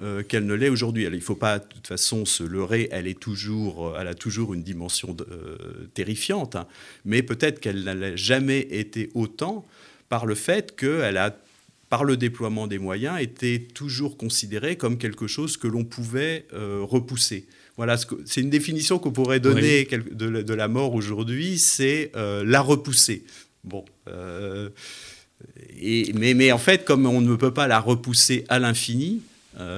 [0.02, 1.04] euh, qu'elle ne l'est aujourd'hui.
[1.04, 2.90] Il ne faut pas, de toute façon, se leurrer.
[2.92, 5.56] Elle, est toujours, elle a toujours une dimension euh,
[5.94, 6.66] terrifiante, hein,
[7.06, 9.64] mais peut-être qu'elle n'a jamais été autant
[10.10, 11.34] par le fait qu'elle a
[11.92, 16.80] par le déploiement des moyens, était toujours considérée comme quelque chose que l'on pouvait euh,
[16.80, 17.44] repousser.
[17.76, 19.98] Voilà, c'est une définition qu'on pourrait donner oui.
[20.10, 23.24] de, la mort aujourd'hui, c'est euh, la repousser.
[23.62, 24.70] Bon, euh,
[25.82, 29.20] et, mais, mais, en fait, comme on ne peut pas la repousser à l'infini,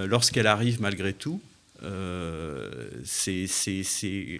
[0.06, 1.40] lorsqu'elle arrive malgré tout,
[1.84, 3.46] euh, c'est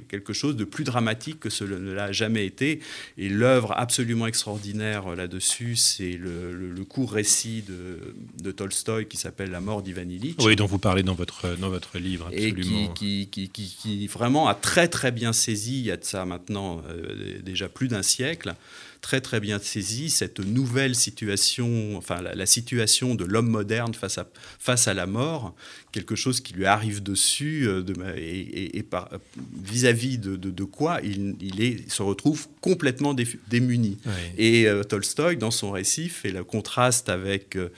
[0.08, 2.80] quelque chose de plus dramatique que cela ne l'a jamais été.
[3.18, 9.16] Et l'œuvre absolument extraordinaire là-dessus, c'est le, le, le, court récit de, de Tolstoï qui
[9.16, 10.36] s'appelle La mort d'Ivan Illich.
[10.40, 12.90] Oui, dont vous parlez dans votre, dans votre livre, absolument.
[12.90, 16.04] Et qui, qui, qui, qui, vraiment a très très bien saisi, il y a de
[16.04, 18.54] ça maintenant euh, déjà plus d'un siècle,
[19.04, 24.16] très très bien saisi cette nouvelle situation, enfin la, la situation de l'homme moderne face
[24.16, 24.26] à,
[24.58, 25.54] face à la mort,
[25.92, 28.82] quelque chose qui lui arrive dessus euh, de, et,
[29.62, 33.98] vis-à-vis de, de, de, quoi il, il, est, se retrouve complètement dé, démuni.
[34.06, 34.12] Oui.
[34.38, 37.56] Et euh, Tolstoï, dans son récit, fait le contraste avec...
[37.56, 37.68] Euh,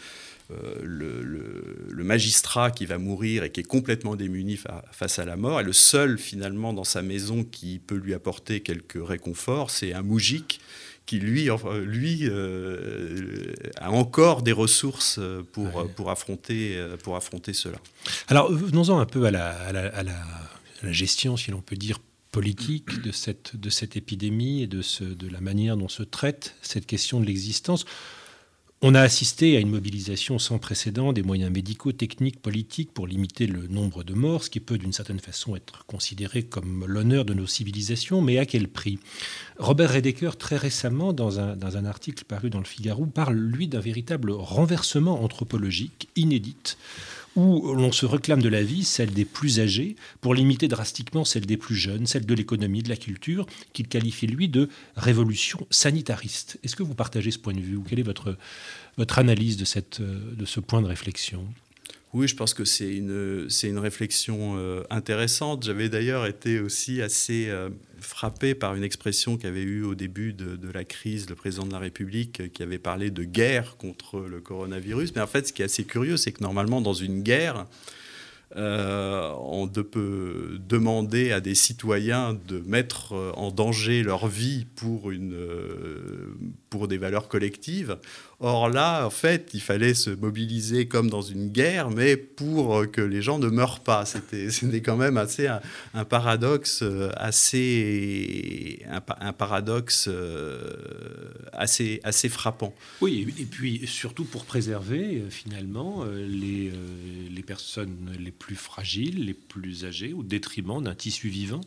[0.84, 5.24] le, le, le, magistrat qui va mourir et qui est complètement démuni fa face à
[5.24, 5.58] la mort.
[5.58, 10.02] Et le seul, finalement, dans sa maison qui peut lui apporter quelques réconforts, c'est un
[10.02, 10.60] moujik
[11.06, 11.48] qui lui,
[11.84, 15.20] lui euh, a encore des ressources
[15.52, 15.88] pour, ouais.
[15.94, 17.78] pour, affronter, pour affronter cela.
[18.28, 21.60] Alors venons-en un peu à la, à, la, à, la, à la, gestion, si l'on
[21.60, 22.00] peut dire,
[22.32, 26.54] politique de cette, de cette épidémie et de, ce, de la manière dont se traite
[26.60, 27.86] cette question de l'existence.
[28.82, 33.46] On a assisté à une mobilisation sans précédent des moyens médicaux, techniques, politiques pour limiter
[33.46, 37.32] le nombre de morts, ce qui peut d'une certaine façon être considéré comme l'honneur de
[37.32, 38.98] nos civilisations, mais à quel prix?
[39.56, 43.66] Robert Redeker, très récemment, dans un, dans un article paru dans le Figaro, parle, lui,
[43.66, 46.76] d'un véritable renversement anthropologique inédit
[47.36, 51.46] où l'on se réclame de la vie, celle des plus âgés, pour limiter drastiquement celle
[51.46, 56.58] des plus jeunes, celle de l'économie, de la culture, qu'il qualifie, lui, de révolution sanitariste.
[56.64, 58.36] Est-ce que vous partagez ce point de vue ou quelle est votre,
[59.18, 61.46] analyse de, cette, de ce point de réflexion?
[62.12, 65.64] Oui, je pense que c'est une, c'est une réflexion euh, intéressante.
[65.64, 67.68] J'avais d'ailleurs été aussi assez euh,
[68.00, 71.78] frappé par une expression qu'avait eue au début de, la crise le président de la
[71.78, 75.14] République, euh, qui avait parlé de guerre contre le coronavirus.
[75.14, 77.66] Mais en fait, ce qui est assez curieux, c'est que normalement, dans une guerre,
[79.66, 86.36] de peut demander à des citoyens de mettre en danger leur vie pour, une, euh,
[86.70, 87.98] pour des valeurs collectives.
[88.38, 93.00] Or là, en fait, il fallait se mobiliser comme dans une guerre, mais pour que
[93.00, 94.04] les gens ne meurent pas.
[94.04, 95.48] C'était quand même assez
[95.94, 96.84] un, paradoxe
[97.16, 100.10] assez un paradoxe
[101.52, 102.74] assez assez frappant.
[103.00, 106.70] Oui, et puis surtout pour préserver finalement les,
[107.30, 111.60] les personnes les plus fragiles, les plus âgées, au détriment d'un tissu vivant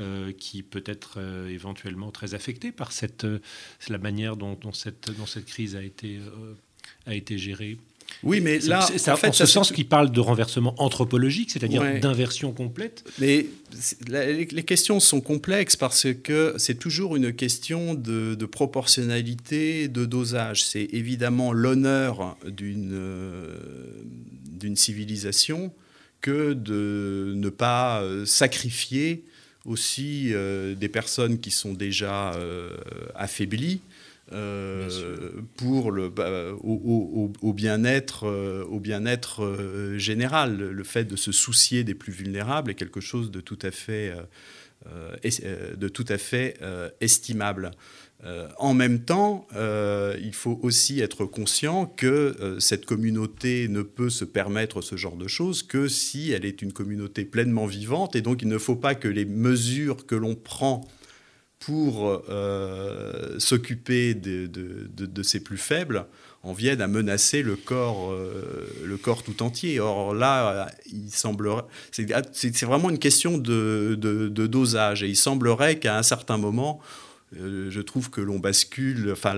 [0.00, 3.26] euh, qui peut être euh, éventuellement très affecté par cette
[3.88, 6.54] la manière dont, dont, cette, dont cette crise a été euh,
[7.06, 7.78] a été gérée.
[8.22, 11.80] Oui, mais là, c'est en, fait, en ce sens qu'il parle de renversement anthropologique, c'est-à-dire
[11.80, 11.98] ouais.
[11.98, 13.04] d'inversion complète.
[13.18, 13.46] Mais
[14.06, 20.04] les, les, questions sont complexes parce que c'est toujours une question de, de, proportionnalité, de
[20.04, 20.64] dosage.
[20.64, 23.00] C'est évidemment l'honneur d'une
[24.62, 25.72] d'une civilisation
[26.22, 29.24] que de ne pas sacrifier
[29.64, 32.76] aussi euh, des personnes qui sont déjà euh,
[33.14, 33.80] affaiblies
[34.32, 36.72] euh, pour le, bah, au,
[37.42, 38.26] au, au bien-être
[38.70, 40.56] au bien-être euh, général.
[40.56, 44.14] Le fait de se soucier des plus vulnérables est quelque chose de tout à fait,
[44.86, 45.16] euh,
[45.76, 46.58] de tout à fait
[47.00, 47.72] estimable.
[48.58, 54.80] En même temps, il faut aussi être conscient que cette communauté ne peut se permettre
[54.80, 58.48] ce genre de choses que si elle est une communauté pleinement vivante, et donc il
[58.48, 60.86] ne faut pas que les mesures que l'on prend
[61.64, 66.06] pour euh, s'occuper de, de, ces plus faibles
[66.42, 69.78] en viennent à menacer le corps, euh, tout entier.
[69.78, 71.62] Or là, il semblerait,
[71.92, 73.94] c'est vraiment une question de,
[74.46, 76.80] dosage, et il semblerait qu'à un certain moment,
[77.38, 79.34] euh, je trouve que l'on bascule, enfin,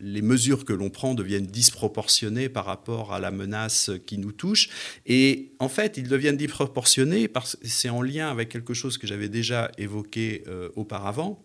[0.00, 4.68] les mesures que l'on prend deviennent disproportionnées par rapport à la menace qui nous touche.
[5.06, 9.06] Et en fait, ils deviennent disproportionnés parce que c'est en lien avec quelque chose que
[9.06, 11.42] j'avais déjà évoqué euh, auparavant.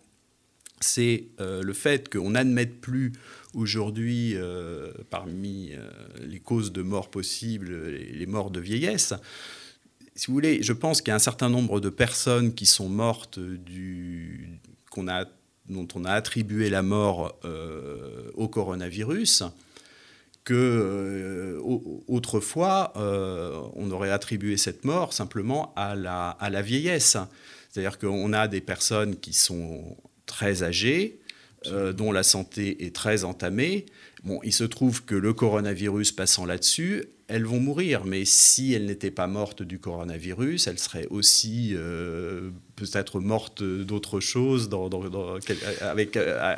[0.80, 3.12] C'est euh, le fait qu'on n'admette plus
[3.52, 4.36] aujourd'hui,
[5.10, 5.72] parmi
[6.24, 9.12] les causes de mort possibles, les morts de vieillesse,
[10.14, 12.88] si vous voulez, je pense qu'il y a un certain nombre de personnes qui sont
[12.88, 14.60] mortes du,
[14.90, 15.06] qu'on
[15.68, 19.44] dont on a attribué la mort euh, au coronavirus,
[20.44, 21.60] que euh,
[22.08, 27.16] autrefois euh, on aurait attribué cette mort simplement à la, à la vieillesse.
[27.70, 31.20] C'est-à-dire qu'on a des personnes qui sont très âgées,
[31.94, 33.84] dont la santé est très entamée.
[34.22, 38.04] Bon, il se trouve que le coronavirus passant là-dessus, elles vont mourir.
[38.04, 44.20] Mais si elles n'étaient pas mortes du coronavirus, elles seraient aussi euh, peut-être mortes d'autre
[44.20, 44.90] chose dans,
[45.80, 46.56] avec, euh,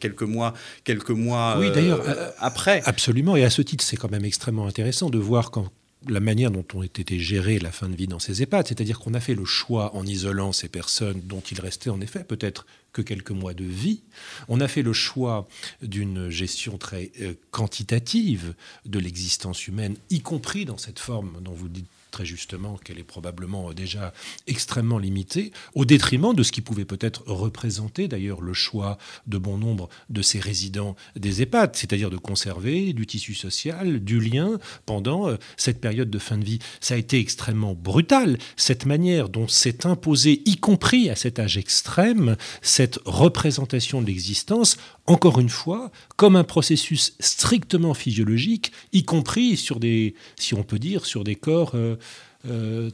[0.00, 0.52] quelques mois,
[0.84, 2.82] quelques mois oui, d'ailleurs, euh, après.
[2.84, 3.36] Absolument.
[3.36, 5.70] Et à ce titre, c'est quand même extrêmement intéressant de voir quand
[6.08, 9.14] la manière dont ont été gérées la fin de vie dans ces EHPAD, c'est-à-dire qu'on
[9.14, 13.02] a fait le choix en isolant ces personnes dont il restait en effet peut-être que
[13.02, 14.00] quelques mois de vie,
[14.48, 15.46] on a fait le choix
[15.82, 18.54] d'une gestion très euh, quantitative
[18.86, 21.86] de l'existence humaine, y compris dans cette forme dont vous dites
[22.16, 24.14] très justement qu'elle est probablement déjà
[24.46, 28.96] extrêmement limitée, au détriment de ce qui pouvait peut-être représenter d'ailleurs le choix
[29.26, 34.18] de bon nombre de ces résidents des EHPAD, c'est-à-dire de conserver du tissu social, du
[34.18, 36.58] lien pendant euh, cette période de fin de vie.
[36.80, 41.58] Ça a été extrêmement brutal, cette manière dont s'est imposée, y compris à cet âge
[41.58, 49.56] extrême, cette représentation de l'existence encore une fois, comme un processus strictement physiologique, y compris
[49.56, 51.96] sur des, si on peut dire, sur des corps euh, euh,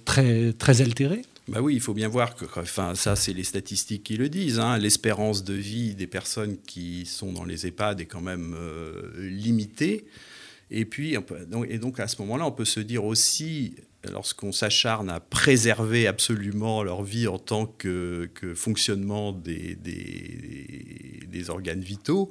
[0.04, 4.04] très, très altérés bah oui, il faut bien voir que, enfin, ça, c'est les statistiques
[4.04, 4.60] qui le disent.
[4.60, 4.78] Hein.
[4.78, 10.06] L'espérance de vie des personnes qui sont dans les EHPAD est quand même euh, limitée.
[10.70, 11.16] Et puis,
[11.68, 13.74] et donc à ce moment-là, on peut se dire aussi,
[14.10, 19.78] lorsqu'on s'acharne à préserver absolument leur vie en tant que, fonctionnement des,
[21.48, 22.30] organes vitaux,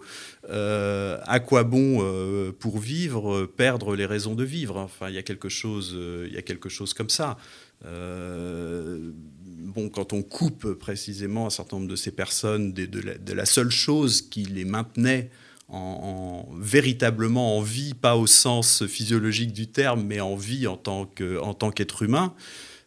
[0.50, 4.78] euh, à quoi bon euh, pour vivre perdre les raisons de vivre?
[4.78, 7.38] Enfin, il y a quelque chose, il y a quelque chose comme ça.
[7.86, 13.46] Euh, bon, quand on coupe précisément un certain nombre de ces personnes de, de la,
[13.46, 15.30] seule chose qui les maintenait
[15.72, 21.06] en, véritablement en vie, pas au sens physiologique du terme, mais en vie en tant
[21.06, 22.36] qu'être humain,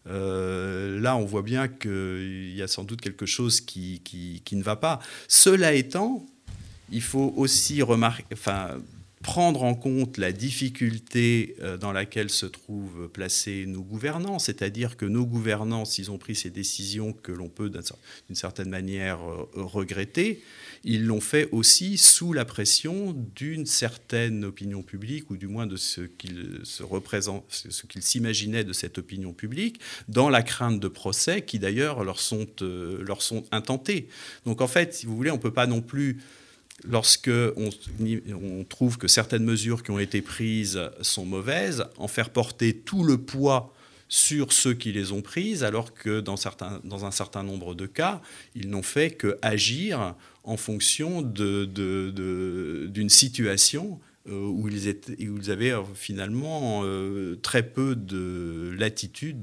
[0.07, 4.01] euh, là, on voit bien qu'il y a sans doute quelque chose qui,
[4.53, 5.01] ne va pas.
[5.28, 6.24] Cela étant,
[6.91, 8.24] il faut aussi remarquer,
[9.22, 15.07] prendre en compte la difficulté euh, dans laquelle se trouvent placés nos gouvernants, c'est-à-dire que
[15.07, 20.43] nos gouvernants, s'ils ont pris ces décisions que l'on peut d'une certaine manière euh, regretter,
[20.85, 25.76] ils l'ont fait aussi sous la pression d'une certaine opinion publique, ou du moins de
[25.76, 30.89] ce qu'ils se représentent, ce qu'ils s'imaginaient de cette opinion publique, dans la crainte de
[30.89, 34.09] procès qui d'ailleurs leur sont, euh, leur sont intentés.
[34.45, 36.20] Donc en fait, si vous voulez, on ne peut pas non plus
[36.82, 42.74] lorsque on, trouve que certaines mesures qui ont été prises sont mauvaises, en faire porter
[42.74, 43.72] tout le poids
[44.09, 47.87] sur ceux qui les ont prises, alors que dans, certains, dans un certain nombre de
[47.87, 48.20] cas,
[48.55, 50.14] ils n'ont fait que agir
[50.45, 57.36] en fonction d'une de, situation euh, où, ils étaient, où ils avaient euh, finalement euh,
[57.42, 59.40] très peu de latitude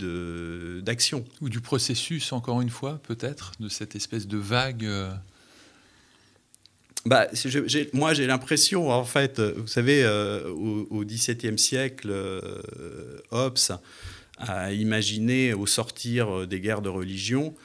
[0.84, 1.26] d'action.
[1.42, 4.88] Ou du processus, encore une fois, peut-être, de cette espèce de vague
[7.04, 7.28] bah,
[7.94, 10.06] moi, j'ai l'impression, en fait, vous savez,
[10.46, 12.14] au XVIIe siècle,
[13.32, 13.58] Hobbes
[14.38, 17.56] a imaginé, au sortir des guerres de religion,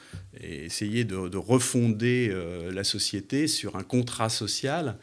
[0.41, 2.33] et essayer de, refonder
[2.71, 4.97] la société sur un contrat social.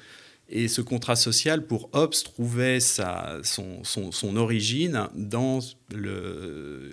[0.48, 5.60] Et ce contrat social, pour Hobbes, trouvait sa, son, son, son, origine dans
[5.92, 6.90] le,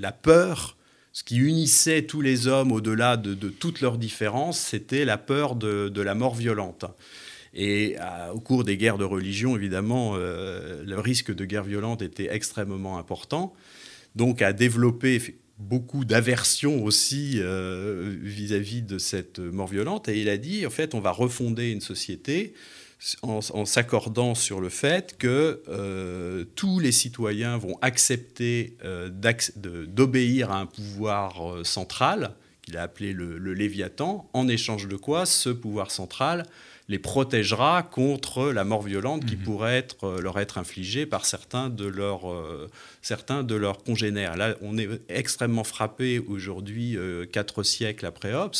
[0.00, 0.78] la peur
[1.18, 6.00] ce qui unissait tous les hommes au-delà de, toutes leurs différences, c'était la peur de,
[6.00, 6.84] la mort violente.
[7.54, 7.96] Et
[8.32, 12.98] au cours des guerres de religion, évidemment, euh, le risque de guerre violente était extrêmement
[12.98, 13.52] important.
[14.14, 20.08] Donc, a développé beaucoup d'aversion aussi euh, vis-à-vis -vis de cette mort violente.
[20.08, 22.54] Et il a dit, en fait, on va refonder une société
[23.22, 29.08] en, s'accordant sur le fait que euh, tous les citoyens vont accepter euh,
[29.86, 35.50] d'obéir à un pouvoir central, qu'il a appelé le, Léviathan, en échange de quoi ce
[35.50, 36.44] pouvoir central
[36.88, 39.42] les protégera contre la mort violente qui mhm.
[39.42, 42.22] pourrait être, leur être infligée par certains de, leurs,
[43.02, 44.36] certains de leurs congénères.
[44.36, 46.96] Là, on est extrêmement frappé aujourd'hui,
[47.30, 48.54] quatre siècles après Hobbes,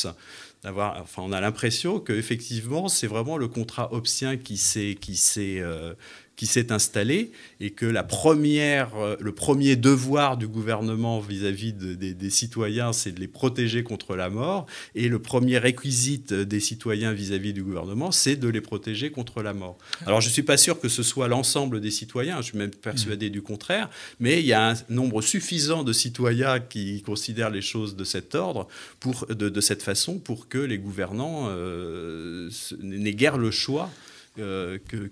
[0.62, 1.00] d'avoir.
[1.00, 5.60] Enfin, on a l'impression que effectivement, c'est vraiment le contrat obsien qui s'est qui s'est
[5.60, 5.94] euh,
[6.38, 11.94] qui s'est installé et que la première, euh, le premier devoir du gouvernement vis-à-vis de,
[11.94, 14.66] des, citoyens, c'est de les protéger contre la mort.
[14.94, 19.52] Et le premier réquisite des citoyens vis-à-vis du gouvernement, c'est de les protéger contre la
[19.52, 19.78] mort.
[20.06, 22.70] Alors, je ne suis pas sûr que ce soit l'ensemble des citoyens, je suis même
[22.70, 27.62] persuadé du contraire, mais il y a un nombre suffisant de citoyens qui considèrent les
[27.62, 28.68] choses de cet ordre,
[29.00, 32.48] pour, de, cette façon, pour que les gouvernants euh,
[32.80, 33.90] n'aient guère le choix
[34.38, 35.06] que,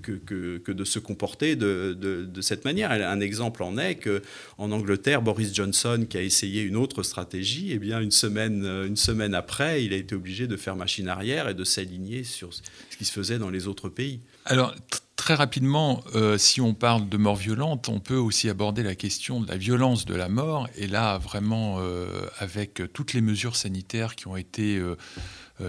[0.59, 2.91] que, de se comporter de, cette manière.
[2.91, 7.79] Un exemple en est qu'en Angleterre, Boris Johnson, qui a essayé une autre stratégie, eh
[7.79, 11.55] bien, une, semaine, une semaine après, il a été obligé de faire machine arrière et
[11.55, 12.61] de s'aligner sur ce
[12.97, 14.21] qui se faisait dans les autres pays.
[14.45, 14.75] Alors,
[15.17, 19.41] très rapidement, euh, si on parle de mort violente, on peut aussi aborder la question
[19.41, 20.69] de la violence de la mort.
[20.77, 22.07] Et là, vraiment, euh,
[22.39, 24.97] avec toutes les mesures sanitaires qui ont été euh,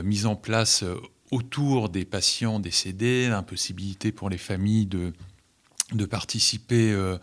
[0.03, 0.83] mises en place
[1.31, 5.13] autour des patients décédés, l'impossibilité pour les familles de,
[5.93, 7.17] de participer euh,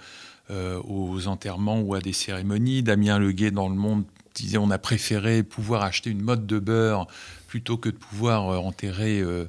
[0.50, 2.82] euh, aux enterrements ou à des cérémonies.
[2.82, 7.06] Damien Leguet, dans Le Monde, disait on a préféré pouvoir acheter une mode de beurre
[7.46, 9.46] plutôt que de pouvoir euh, enterrer euh,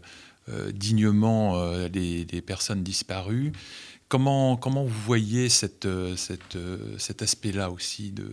[0.71, 1.59] dignement
[1.91, 3.51] les, les, personnes disparues.
[4.09, 6.57] Comment, comment vous voyez cette, cette,
[6.99, 8.29] cet aspect-là aussi de,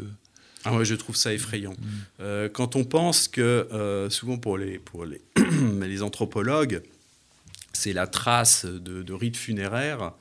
[0.65, 1.73] ah ouais, je trouve ça effrayant.
[1.73, 1.87] Mmh.
[2.21, 5.21] Euh, quand on pense que, euh, souvent pour les, pour les,
[5.63, 6.83] les anthropologues,
[7.73, 10.13] c'est la trace de, de rites funéraires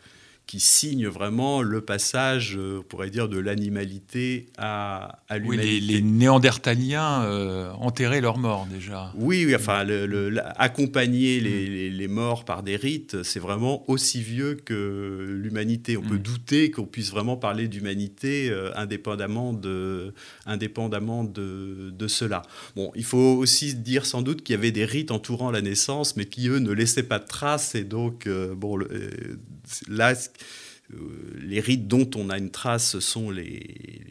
[0.47, 5.67] qui signe vraiment le passage, euh, on pourrait dire, de l'animalité à, à l'humanité.
[5.75, 9.13] Oui, les, les Néandertaliens euh, enterraient leurs morts déjà.
[9.15, 11.43] Oui, oui enfin, le, le, accompagner mmh.
[11.43, 15.95] les, les, morts par des rites, c'est vraiment aussi vieux que l'humanité.
[15.95, 16.07] On mmh.
[16.09, 20.13] peut douter qu'on puisse vraiment parler d'humanité euh, indépendamment, de,
[20.45, 22.41] indépendamment de, de cela.
[22.75, 26.17] Bon, il faut aussi dire sans doute qu'il y avait des rites entourant la naissance,
[26.17, 27.73] mais qui, eux, ne laissaient pas de traces.
[27.75, 28.89] Et donc, euh, bon, le,
[29.87, 30.13] là,
[30.93, 30.97] euh,
[31.41, 34.01] les rites dont on a une trace sont les,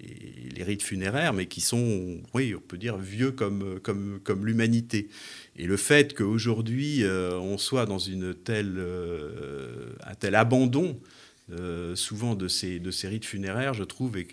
[0.54, 5.08] les, rites funéraires, mais qui sont, oui, on peut dire, vieux comme, comme, comme l'humanité.
[5.56, 10.98] Et le fait qu'aujourd'hui, euh, on soit dans une telle, euh, un tel abandon,
[11.96, 14.28] souvent de ces, de ces rites funéraires, je trouve, et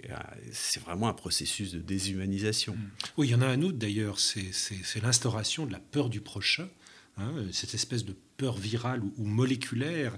[0.51, 2.77] c'est vraiment un processus de déshumanisation.
[3.17, 6.69] Oui, il y en a un autre d'ailleurs, c'est l'instauration de la peur du prochain.
[7.17, 10.17] Hein, cette espèce de peur virale ou, ou moléculaire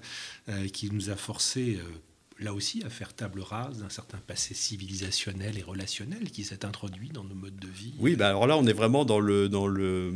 [0.50, 1.84] euh, qui nous a forcé euh,
[2.40, 7.10] là aussi à faire table rase d'un certain passé civilisationnel et relationnel qui s'est introduit
[7.10, 7.94] dans nos modes de vie.
[8.00, 10.14] Oui, bah alors là, on est vraiment dans, le, dans, le,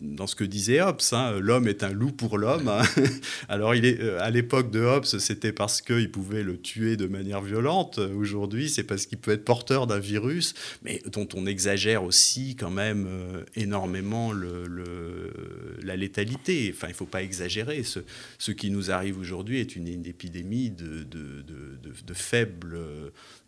[0.00, 1.00] dans ce que disait Hobbes.
[1.12, 2.68] Hein, l'homme est un loup pour l'homme.
[2.68, 2.82] Hein.
[3.48, 7.06] Alors, il est, euh, à l'époque de Hobbes, c'était parce qu'il pouvait le tuer de
[7.06, 7.98] manière violente.
[7.98, 12.70] Aujourd'hui, c'est parce qu'il peut être porteur d'un virus, mais dont on exagère aussi quand
[12.70, 13.08] même
[13.56, 15.27] énormément le, le,
[15.88, 16.72] la létalité.
[16.74, 17.82] Enfin, il ne faut pas exagérer.
[17.82, 21.06] Ce, qui nous arrive aujourd'hui est une, épidémie de,
[22.14, 22.78] faible,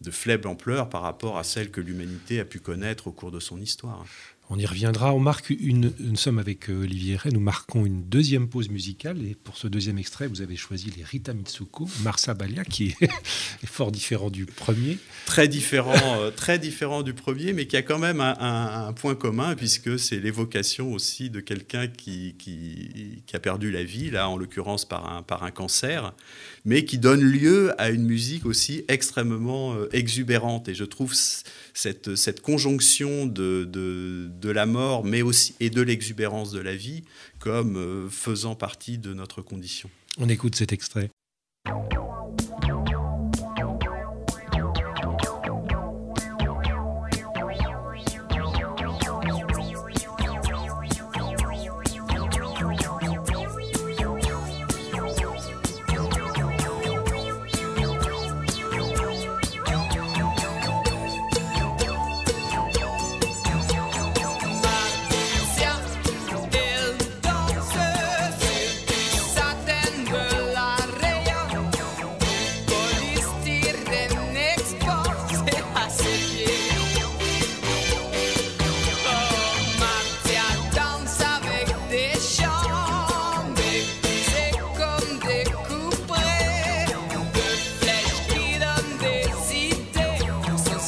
[0.00, 3.40] de faible ampleur par rapport à celle que l'humanité a pu connaître au cours de
[3.40, 4.04] son histoire.
[4.52, 5.14] On y reviendra.
[5.14, 7.32] On marque une, somme avec Olivier Ray.
[7.32, 9.24] Nous marquons une deuxième pause musicale.
[9.24, 13.08] Et pour ce deuxième extrait, vous avez choisi les Rita Mitsuko, Marsa Balia, qui est,
[13.66, 14.98] fort différent du premier.
[15.24, 19.54] Très différent, euh, très différent du premier, mais qui a quand même un point commun,
[19.54, 24.36] puisque c'est l'évocation aussi de quelqu'un qui, qui, qui, a perdu la vie, là, en
[24.36, 26.12] l'occurrence par un, par un cancer,
[26.64, 30.68] mais qui donne lieu à une musique aussi extrêmement euh, exubérante.
[30.68, 31.14] Et je trouve
[31.74, 37.04] cette, conjonction de, de, de, la mort, mais aussi et de l'exubérance de la vie,
[37.38, 39.90] comme euh, faisant partie de notre condition.
[40.18, 41.10] On écoute cet extrait.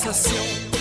[0.02, 0.71] sensação.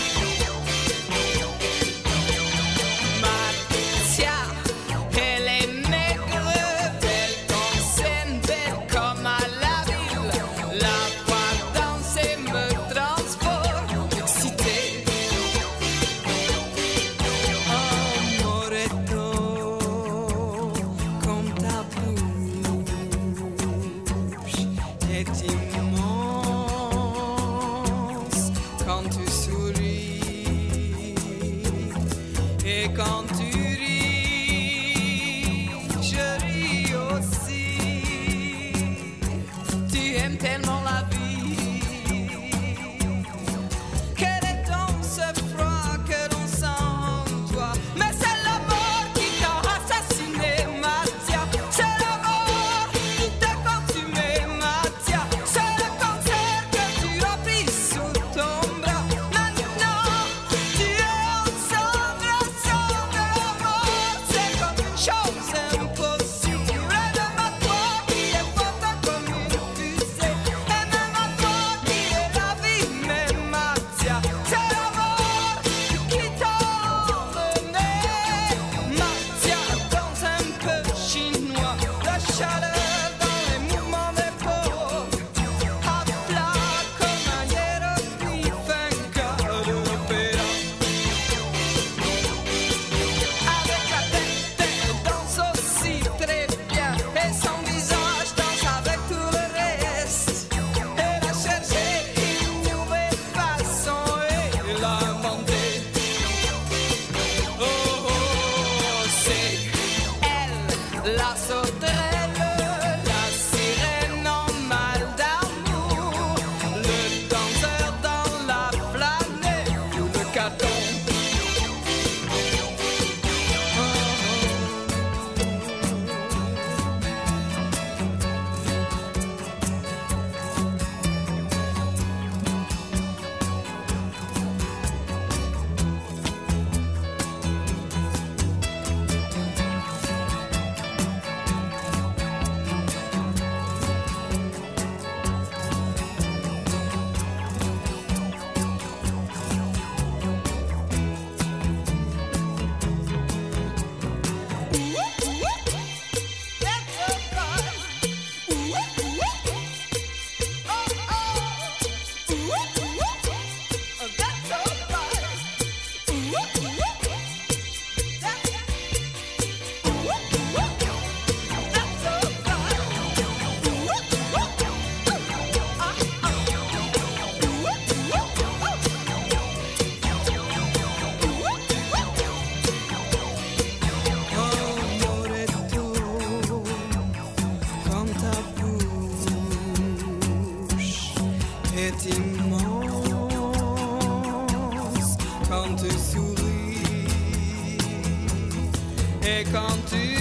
[199.23, 200.20] Et quand tu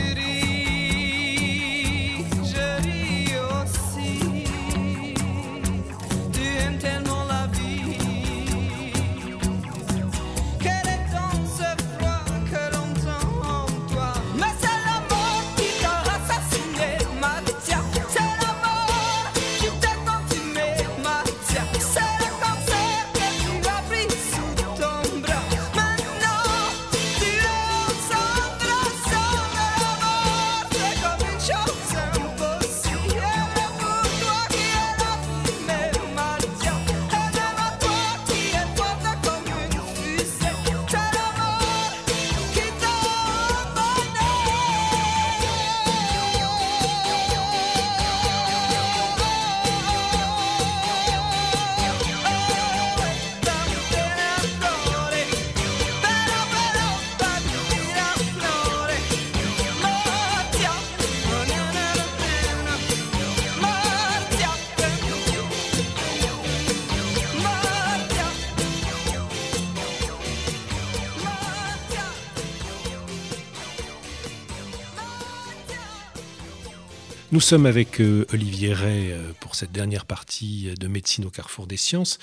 [77.41, 81.67] Nous sommes avec euh, Olivier Ray euh, pour cette dernière partie de Médecine au carrefour
[81.67, 82.19] des sciences.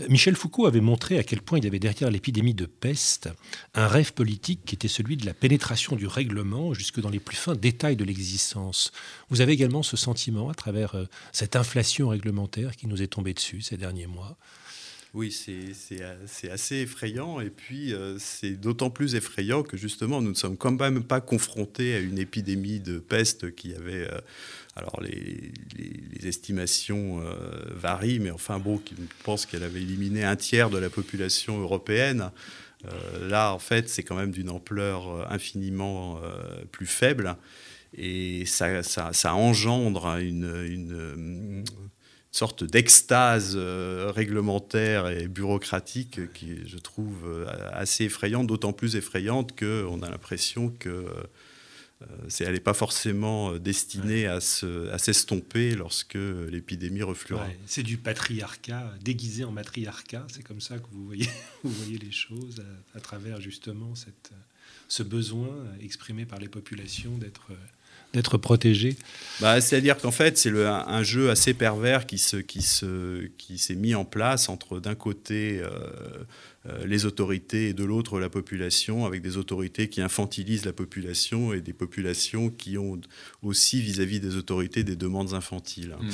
[0.00, 3.28] Euh, Michel Foucault avait montré à quel point il y avait derrière l'épidémie de peste
[3.74, 7.36] un rêve politique qui était celui de la pénétration du règlement jusque dans les plus
[7.36, 8.90] fins détails de l'existence.
[9.28, 13.34] Vous avez également ce sentiment à travers euh, cette inflation réglementaire qui nous est tombée
[13.34, 14.38] dessus ces derniers mois
[15.14, 17.40] Oui, c'est assez effrayant.
[17.40, 21.20] Et puis, euh, c'est d'autant plus effrayant que justement, nous ne sommes quand même pas
[21.20, 24.10] confrontés à une épidémie de peste qui avait.
[24.10, 24.20] euh,
[24.74, 25.52] alors, les,
[26.26, 27.32] estimations euh,
[27.76, 32.30] varient, mais enfin, bon, qui- pense qu'elle avait éliminé un tiers de la population européenne.
[33.22, 36.20] Là, en fait, c'est quand même d'une ampleur infiniment
[36.70, 37.34] plus faible.
[37.96, 41.64] Et ça, ça, engendre une,
[42.34, 50.10] sorte d'extase réglementaire et bureaucratique qui, je trouve, assez effrayante, d'autant plus effrayante qu'on a
[50.10, 51.06] l'impression que
[52.40, 57.46] elle n'est pas forcément destinée à s'estomper lorsque l'épidémie refluera.
[57.66, 60.26] c'est du patriarcat déguisé en matriarcat.
[60.30, 61.28] C'est comme ça que vous voyez,
[61.62, 62.62] vous voyez les choses
[62.94, 64.32] à, travers justement cette,
[64.88, 67.52] ce besoin exprimé par les populations d'être
[68.14, 68.96] d'être protégées
[69.40, 72.64] bah, C'est-à-dire qu'en fait, c'est un, jeu assez pervers qui s'est qui
[73.36, 75.68] qui mis en place entre d'un côté euh,
[76.66, 81.52] euh, les autorités et de l'autre la population, avec des autorités qui infantilisent la population
[81.52, 82.98] et des populations qui ont
[83.42, 85.96] aussi vis-à-vis des autorités des demandes infantiles.
[86.00, 86.08] Mm.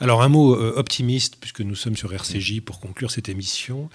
[0.00, 3.90] Alors un mot euh, optimiste, puisque nous sommes sur RCJ pour conclure cette émission.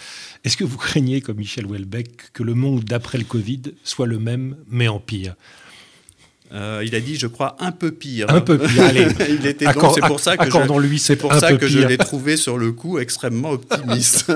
[0.46, 4.20] Est-ce que vous craignez, comme Michel Houellebecq, que le monde d'après le Covid soit le
[4.20, 5.36] même, mais en pire?
[6.54, 8.30] Euh, il a dit, je crois, un peu pire.
[8.30, 8.84] Un peu pire.
[8.84, 9.08] Allez.
[9.30, 11.98] il était donc, c'est pour ça que je, lui, c'est pour ça que je l'ai
[11.98, 14.32] trouvé sur le coup extrêmement optimiste.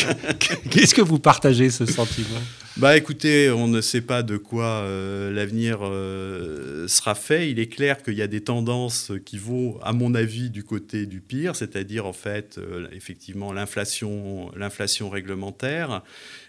[0.70, 2.40] Qu'est-ce que vous partagez ce sentiment?
[2.76, 7.50] Bah, écoutez, on ne sait pas de quoi euh, l'avenir euh, sera fait.
[7.50, 11.06] Il est clair qu'il y a des tendances qui vont, à mon avis, du côté
[11.06, 12.60] du pire, c'est-à-dire en fait,
[12.92, 16.02] effectivement, l'inflation, l'inflation réglementaire,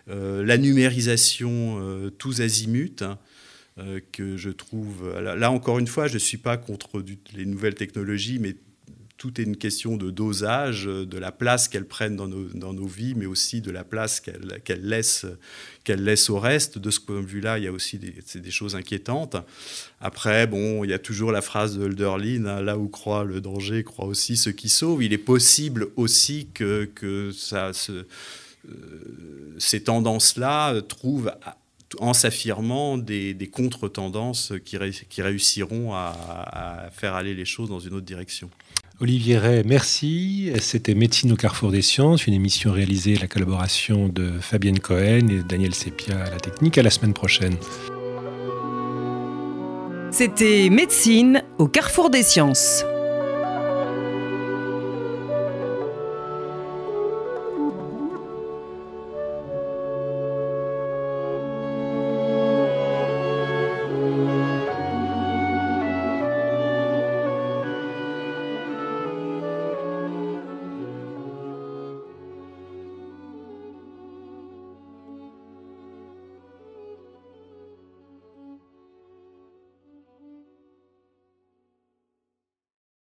[0.07, 1.79] la numérisation
[2.17, 3.03] tous azimuts.
[3.79, 5.07] Euh, que je trouve...
[5.19, 7.03] Là, encore une fois, je ne suis pas contre
[7.35, 8.55] les nouvelles technologies, mais
[9.17, 12.87] tout est une question de dosage, de la place qu'elles prennent dans nos, dans nos,
[12.87, 15.25] vies, mais aussi de la place qu'elles laissent,
[15.83, 16.77] qu'elles laissent au reste.
[16.77, 19.35] De ce point de vue-là, il y a aussi des, des, choses inquiétantes.
[19.99, 23.41] Après, bon, il y a toujours la phrase de Hölderlin, hein, là où croit le
[23.41, 25.03] danger, croit aussi ce qui sauve.
[25.03, 28.03] Il est possible aussi que, que ça, euh,
[29.57, 31.31] ces tendances-là trouvent
[31.99, 38.49] en s'affirmant des, contre-tendances qui, réussiront à, faire aller les choses dans une autre direction.
[38.99, 40.51] Olivier Ray, merci.
[40.59, 45.27] C'était Médecine au carrefour des sciences, une émission réalisée à la collaboration de Fabienne Cohen
[45.29, 46.77] et Daniel Sepia à la technique.
[46.77, 47.55] À la semaine prochaine.
[50.11, 52.83] C'était Médecine au carrefour des sciences.